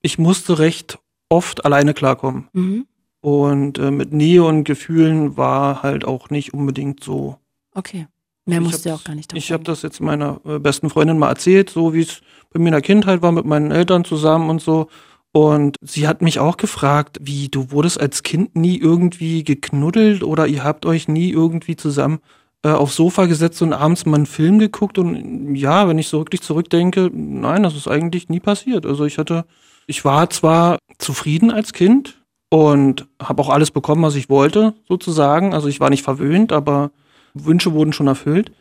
[0.01, 2.49] ich musste recht oft alleine klarkommen.
[2.53, 2.86] Mhm.
[3.20, 7.38] Und äh, mit Nähe und Gefühlen war halt auch nicht unbedingt so.
[7.74, 8.07] Okay.
[8.44, 10.88] Mehr Ich musst du ja auch gar nicht Ich habe das jetzt meiner äh, besten
[10.88, 12.20] Freundin mal erzählt, so wie es
[12.53, 14.88] bei mir in der Kindheit war, mit meinen Eltern zusammen und so.
[15.37, 20.47] Und sie hat mich auch gefragt, wie, du wurdest als Kind nie irgendwie geknuddelt oder
[20.47, 22.20] ihr habt euch nie irgendwie zusammen
[22.62, 24.97] äh, aufs Sofa gesetzt und abends mal einen Film geguckt?
[24.97, 28.87] Und ja, wenn ich so wirklich zurückdenke, nein, das ist eigentlich nie passiert.
[28.87, 29.45] Also ich hatte,
[29.87, 35.53] ich war zwar zufrieden als Kind und habe auch alles bekommen, was ich wollte, sozusagen.
[35.53, 36.93] Also ich war nicht verwöhnt, aber
[37.34, 38.53] Wünsche wurden schon erfüllt.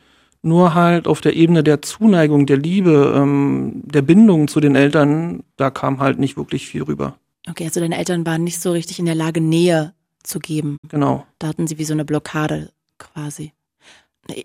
[0.46, 5.42] Nur halt auf der Ebene der Zuneigung, der Liebe, ähm, der Bindung zu den Eltern,
[5.58, 7.18] da kam halt nicht wirklich viel rüber.
[7.50, 10.78] Okay, also deine Eltern waren nicht so richtig in der Lage, Nähe zu geben.
[10.88, 11.26] Genau.
[11.40, 12.70] Da hatten sie wie so eine Blockade
[13.00, 13.54] quasi.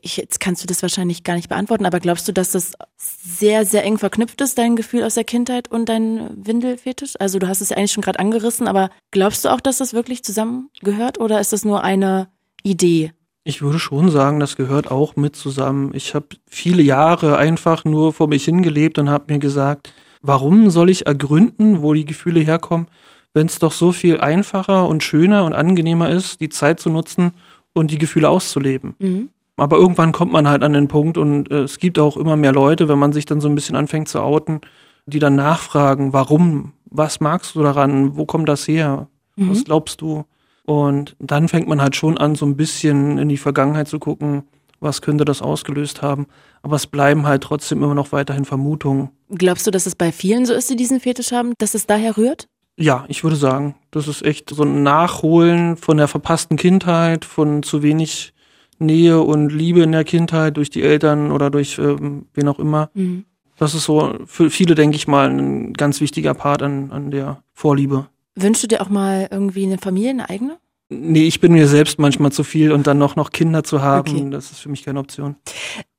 [0.00, 3.66] Ich, jetzt kannst du das wahrscheinlich gar nicht beantworten, aber glaubst du, dass das sehr,
[3.66, 7.20] sehr eng verknüpft ist, dein Gefühl aus der Kindheit und dein Windelfetisch?
[7.20, 9.92] Also du hast es ja eigentlich schon gerade angerissen, aber glaubst du auch, dass das
[9.92, 12.30] wirklich zusammengehört oder ist das nur eine
[12.62, 13.12] Idee?
[13.42, 15.92] Ich würde schon sagen, das gehört auch mit zusammen.
[15.94, 20.90] Ich habe viele Jahre einfach nur vor mich hingelebt und habe mir gesagt, warum soll
[20.90, 22.88] ich ergründen, wo die Gefühle herkommen,
[23.32, 27.32] wenn es doch so viel einfacher und schöner und angenehmer ist, die Zeit zu nutzen
[27.72, 28.94] und die Gefühle auszuleben.
[28.98, 29.28] Mhm.
[29.56, 32.52] Aber irgendwann kommt man halt an den Punkt und äh, es gibt auch immer mehr
[32.52, 34.60] Leute, wenn man sich dann so ein bisschen anfängt zu outen,
[35.06, 39.50] die dann nachfragen, warum, was magst du daran, wo kommt das her, mhm.
[39.50, 40.24] was glaubst du?
[40.70, 44.44] Und dann fängt man halt schon an, so ein bisschen in die Vergangenheit zu gucken,
[44.78, 46.28] was könnte das ausgelöst haben.
[46.62, 49.10] Aber es bleiben halt trotzdem immer noch weiterhin Vermutungen.
[49.30, 52.16] Glaubst du, dass es bei vielen so ist, die diesen Fetisch haben, dass es daher
[52.16, 52.46] rührt?
[52.76, 57.64] Ja, ich würde sagen, das ist echt so ein Nachholen von der verpassten Kindheit, von
[57.64, 58.32] zu wenig
[58.78, 62.90] Nähe und Liebe in der Kindheit durch die Eltern oder durch ähm, wen auch immer.
[62.94, 63.24] Mhm.
[63.58, 67.42] Das ist so für viele, denke ich mal, ein ganz wichtiger Part an, an der
[67.54, 68.06] Vorliebe.
[68.36, 70.58] Wünschst du dir auch mal irgendwie eine Familie, eine eigene?
[70.92, 74.10] Nee, ich bin mir selbst manchmal zu viel und dann noch, noch Kinder zu haben,
[74.10, 74.30] okay.
[74.30, 75.36] das ist für mich keine Option.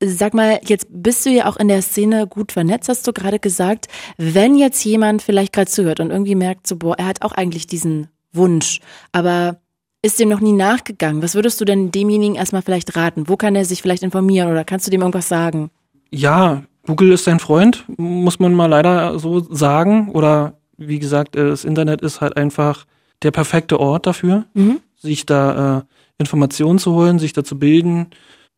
[0.04, 3.40] Sag mal, jetzt bist du ja auch in der Szene gut vernetzt, hast du gerade
[3.40, 3.88] gesagt.
[4.18, 7.68] Wenn jetzt jemand vielleicht gerade zuhört und irgendwie merkt, so, boah, er hat auch eigentlich
[7.68, 8.82] diesen Wunsch,
[9.14, 9.62] aber
[10.02, 13.30] ist dem noch nie nachgegangen, was würdest du denn demjenigen erstmal vielleicht raten?
[13.30, 15.70] Wo kann er sich vielleicht informieren oder kannst du dem irgendwas sagen?
[16.10, 20.10] Ja, Google ist dein Freund, muss man mal leider so sagen.
[20.10, 20.58] Oder
[20.88, 22.86] wie gesagt, äh, das Internet ist halt einfach
[23.22, 24.80] der perfekte Ort dafür, mhm.
[24.98, 25.82] sich da äh,
[26.20, 28.08] Informationen zu holen, sich da zu bilden.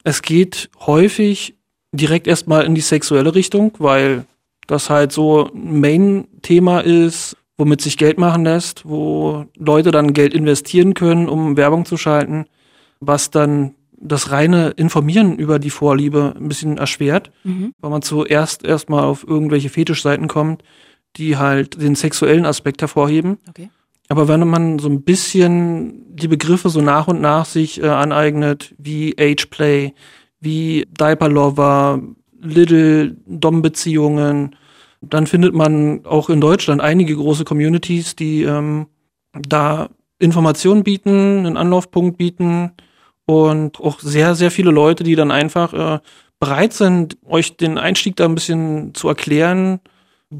[0.03, 1.55] Es geht häufig
[1.91, 4.25] direkt erstmal in die sexuelle Richtung, weil
[4.67, 10.33] das halt so ein Main-Thema ist, womit sich Geld machen lässt, wo Leute dann Geld
[10.33, 12.45] investieren können, um Werbung zu schalten,
[12.99, 17.73] was dann das reine Informieren über die Vorliebe ein bisschen erschwert, mhm.
[17.79, 20.63] weil man zuerst erstmal auf irgendwelche Fetischseiten kommt,
[21.15, 23.37] die halt den sexuellen Aspekt hervorheben.
[23.49, 23.69] Okay.
[24.09, 28.75] Aber wenn man so ein bisschen die Begriffe so nach und nach sich äh, aneignet,
[28.77, 29.93] wie Ageplay,
[30.39, 32.01] wie Diaper Lover,
[32.41, 34.55] Little Dom-Beziehungen,
[35.01, 38.87] dann findet man auch in Deutschland einige große Communities, die ähm,
[39.33, 39.89] da
[40.19, 42.71] Informationen bieten, einen Anlaufpunkt bieten
[43.25, 45.99] und auch sehr, sehr viele Leute, die dann einfach äh,
[46.39, 49.79] bereit sind, euch den Einstieg da ein bisschen zu erklären.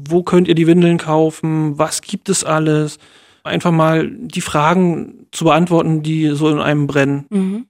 [0.08, 1.78] Wo könnt ihr die Windeln kaufen?
[1.78, 2.98] Was gibt es alles?
[3.44, 7.26] einfach mal die Fragen zu beantworten, die so in einem brennen.
[7.30, 7.66] Mhm.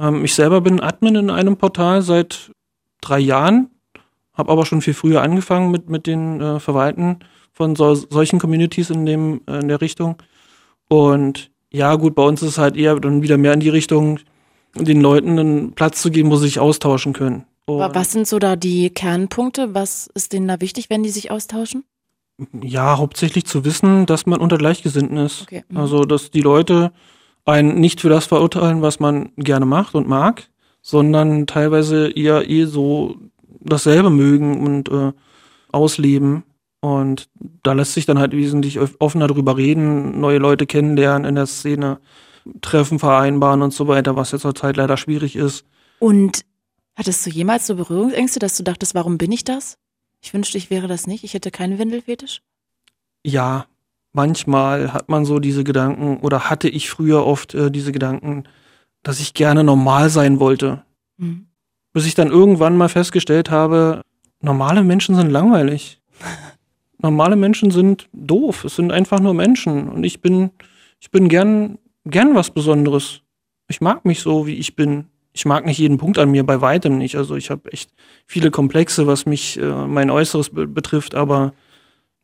[0.00, 2.52] Ähm, ich selber bin Admin in einem Portal seit
[3.00, 3.70] drei Jahren,
[4.32, 7.18] habe aber schon viel früher angefangen mit, mit den äh, Verwalten
[7.52, 10.16] von so, solchen Communities in, dem, äh, in der Richtung.
[10.88, 14.20] Und ja, gut, bei uns ist es halt eher dann wieder mehr in die Richtung,
[14.76, 17.44] den Leuten einen Platz zu geben, wo sie sich austauschen können.
[17.66, 19.74] Und was sind so da die Kernpunkte?
[19.74, 21.84] Was ist denen da wichtig, wenn die sich austauschen?
[22.62, 25.42] Ja, hauptsächlich zu wissen, dass man unter Gleichgesinnten ist.
[25.42, 25.64] Okay.
[25.68, 25.76] Mhm.
[25.76, 26.92] Also, dass die Leute
[27.44, 30.48] einen nicht für das verurteilen, was man gerne macht und mag,
[30.82, 33.16] sondern teilweise eher eh so
[33.60, 35.12] dasselbe mögen und äh,
[35.72, 36.44] ausleben.
[36.80, 37.28] Und
[37.62, 41.98] da lässt sich dann halt wesentlich offener drüber reden, neue Leute kennenlernen in der Szene,
[42.60, 45.64] Treffen vereinbaren und so weiter, was jetzt zur Zeit leider schwierig ist.
[45.98, 46.44] Und
[46.96, 49.78] hattest du jemals so Berührungsängste, dass du dachtest, warum bin ich das?
[50.20, 51.22] Ich wünschte, ich wäre das nicht.
[51.22, 52.42] Ich hätte keinen Windelfetisch.
[53.22, 53.66] Ja,
[54.12, 58.44] manchmal hat man so diese Gedanken oder hatte ich früher oft äh, diese Gedanken,
[59.02, 60.82] dass ich gerne normal sein wollte.
[61.18, 61.46] Mhm.
[61.92, 64.02] Bis ich dann irgendwann mal festgestellt habe,
[64.40, 66.00] normale Menschen sind langweilig.
[66.98, 68.64] normale Menschen sind doof.
[68.64, 69.88] Es sind einfach nur Menschen.
[69.88, 70.50] Und ich bin,
[70.98, 73.20] ich bin gern, gern was Besonderes.
[73.68, 75.06] Ich mag mich so, wie ich bin
[75.36, 77.16] ich mag nicht jeden Punkt an mir, bei weitem nicht.
[77.16, 77.90] Also ich habe echt
[78.26, 81.52] viele Komplexe, was mich äh, mein Äußeres be betrifft, aber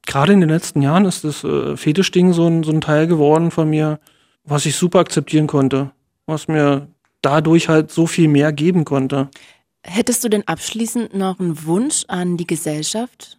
[0.07, 3.51] gerade in den letzten Jahren ist das äh, Fetischding so ein, so ein Teil geworden
[3.51, 4.01] von mir,
[4.45, 5.93] was ich super akzeptieren konnte,
[6.25, 6.89] was mir
[7.21, 9.29] dadurch halt so viel mehr geben konnte.
[9.85, 13.39] Hättest du denn abschließend noch einen Wunsch an die Gesellschaft?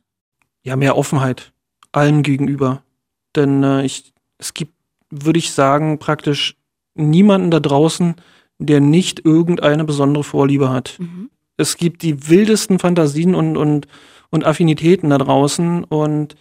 [0.62, 1.52] Ja, mehr Offenheit
[1.92, 2.84] allen gegenüber.
[3.36, 4.74] Denn äh, ich, es gibt,
[5.10, 6.58] würde ich sagen, praktisch
[6.94, 8.16] niemanden da draußen,
[8.66, 10.98] der nicht irgendeine besondere Vorliebe hat.
[11.00, 11.30] Mhm.
[11.58, 13.88] Es gibt die wildesten Fantasien und, und,
[14.30, 16.36] und Affinitäten da draußen und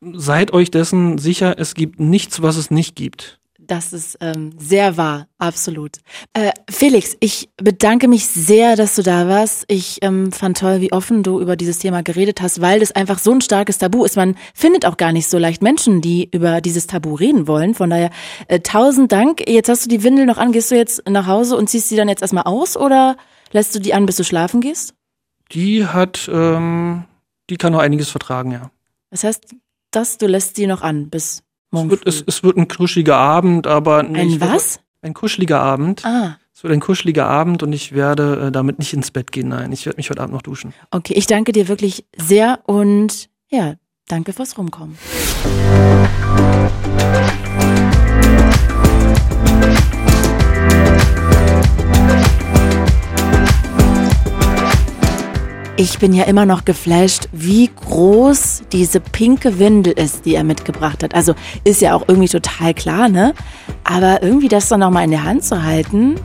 [0.00, 3.38] seid euch dessen sicher, es gibt nichts, was es nicht gibt.
[3.70, 5.98] Das ist ähm, sehr wahr, absolut.
[6.32, 9.64] Äh, Felix, ich bedanke mich sehr, dass du da warst.
[9.68, 13.20] Ich ähm, fand toll, wie offen du über dieses Thema geredet hast, weil das einfach
[13.20, 14.16] so ein starkes Tabu ist.
[14.16, 17.76] Man findet auch gar nicht so leicht Menschen, die über dieses Tabu reden wollen.
[17.76, 18.10] Von daher
[18.48, 19.48] äh, tausend Dank.
[19.48, 20.50] Jetzt hast du die Windel noch an.
[20.50, 23.16] Gehst du jetzt nach Hause und ziehst sie dann jetzt erstmal aus oder
[23.52, 24.94] lässt du die an, bis du schlafen gehst?
[25.52, 27.04] Die hat, ähm,
[27.48, 28.72] die kann noch einiges vertragen, ja.
[29.10, 29.54] Das heißt,
[29.92, 33.66] dass du lässt sie noch an bis es wird, es, es wird ein kuscheliger Abend,
[33.66, 34.42] aber nicht.
[34.42, 34.80] Ein was?
[35.02, 36.04] Ein kuscheliger Abend.
[36.04, 36.36] Ah.
[36.54, 39.48] Es wird ein kuscheliger Abend und ich werde äh, damit nicht ins Bett gehen.
[39.48, 40.74] Nein, ich werde mich heute Abend noch duschen.
[40.90, 43.74] Okay, ich danke dir wirklich sehr und ja,
[44.08, 44.98] danke fürs Rumkommen.
[55.80, 61.02] Ich bin ja immer noch geflasht, wie groß diese pinke Windel ist, die er mitgebracht
[61.02, 61.14] hat.
[61.14, 63.32] Also ist ja auch irgendwie total klar, ne?
[63.82, 66.16] Aber irgendwie das dann nochmal in der Hand zu halten,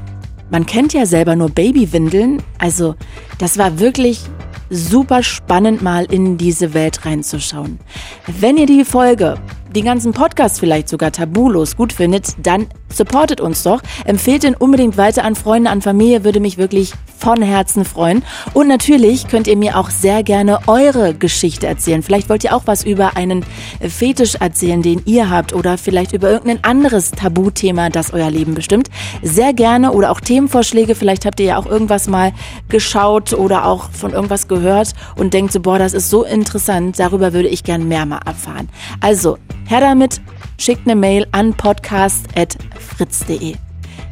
[0.51, 2.43] man kennt ja selber nur Babywindeln.
[2.57, 2.95] Also
[3.37, 4.21] das war wirklich
[4.69, 7.79] super spannend, mal in diese Welt reinzuschauen.
[8.27, 9.37] Wenn ihr die Folge
[9.75, 13.81] den ganzen Podcast vielleicht sogar tabulos gut findet, dann supportet uns doch.
[14.05, 18.23] Empfehlt ihn unbedingt weiter an Freunde, an Familie, würde mich wirklich von Herzen freuen.
[18.53, 22.03] Und natürlich könnt ihr mir auch sehr gerne eure Geschichte erzählen.
[22.03, 23.45] Vielleicht wollt ihr auch was über einen
[23.81, 28.89] Fetisch erzählen, den ihr habt oder vielleicht über irgendein anderes Tabuthema, das euer Leben bestimmt.
[29.21, 30.95] Sehr gerne oder auch Themenvorschläge.
[30.95, 32.31] Vielleicht habt ihr ja auch irgendwas mal
[32.69, 36.99] geschaut oder auch von irgendwas gehört und denkt so, boah, das ist so interessant.
[36.99, 38.69] Darüber würde ich gern mehr mal erfahren.
[39.01, 40.21] Also, her damit,
[40.57, 43.55] schickt eine Mail an podcast.fritz.de.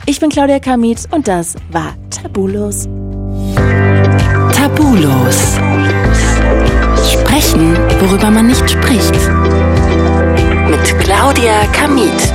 [0.05, 2.87] Ich bin Claudia Kamit und das war Tabulos.
[4.53, 5.57] Tabulos.
[7.09, 9.13] Sprechen, worüber man nicht spricht.
[10.69, 12.33] Mit Claudia Kamit.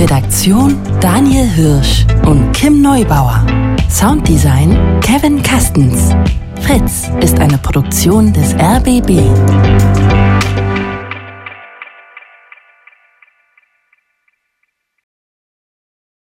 [0.00, 3.44] Redaktion Daniel Hirsch und Kim Neubauer.
[3.90, 6.14] Sounddesign Kevin Kastens.
[6.62, 9.20] Fritz ist eine Produktion des RBB.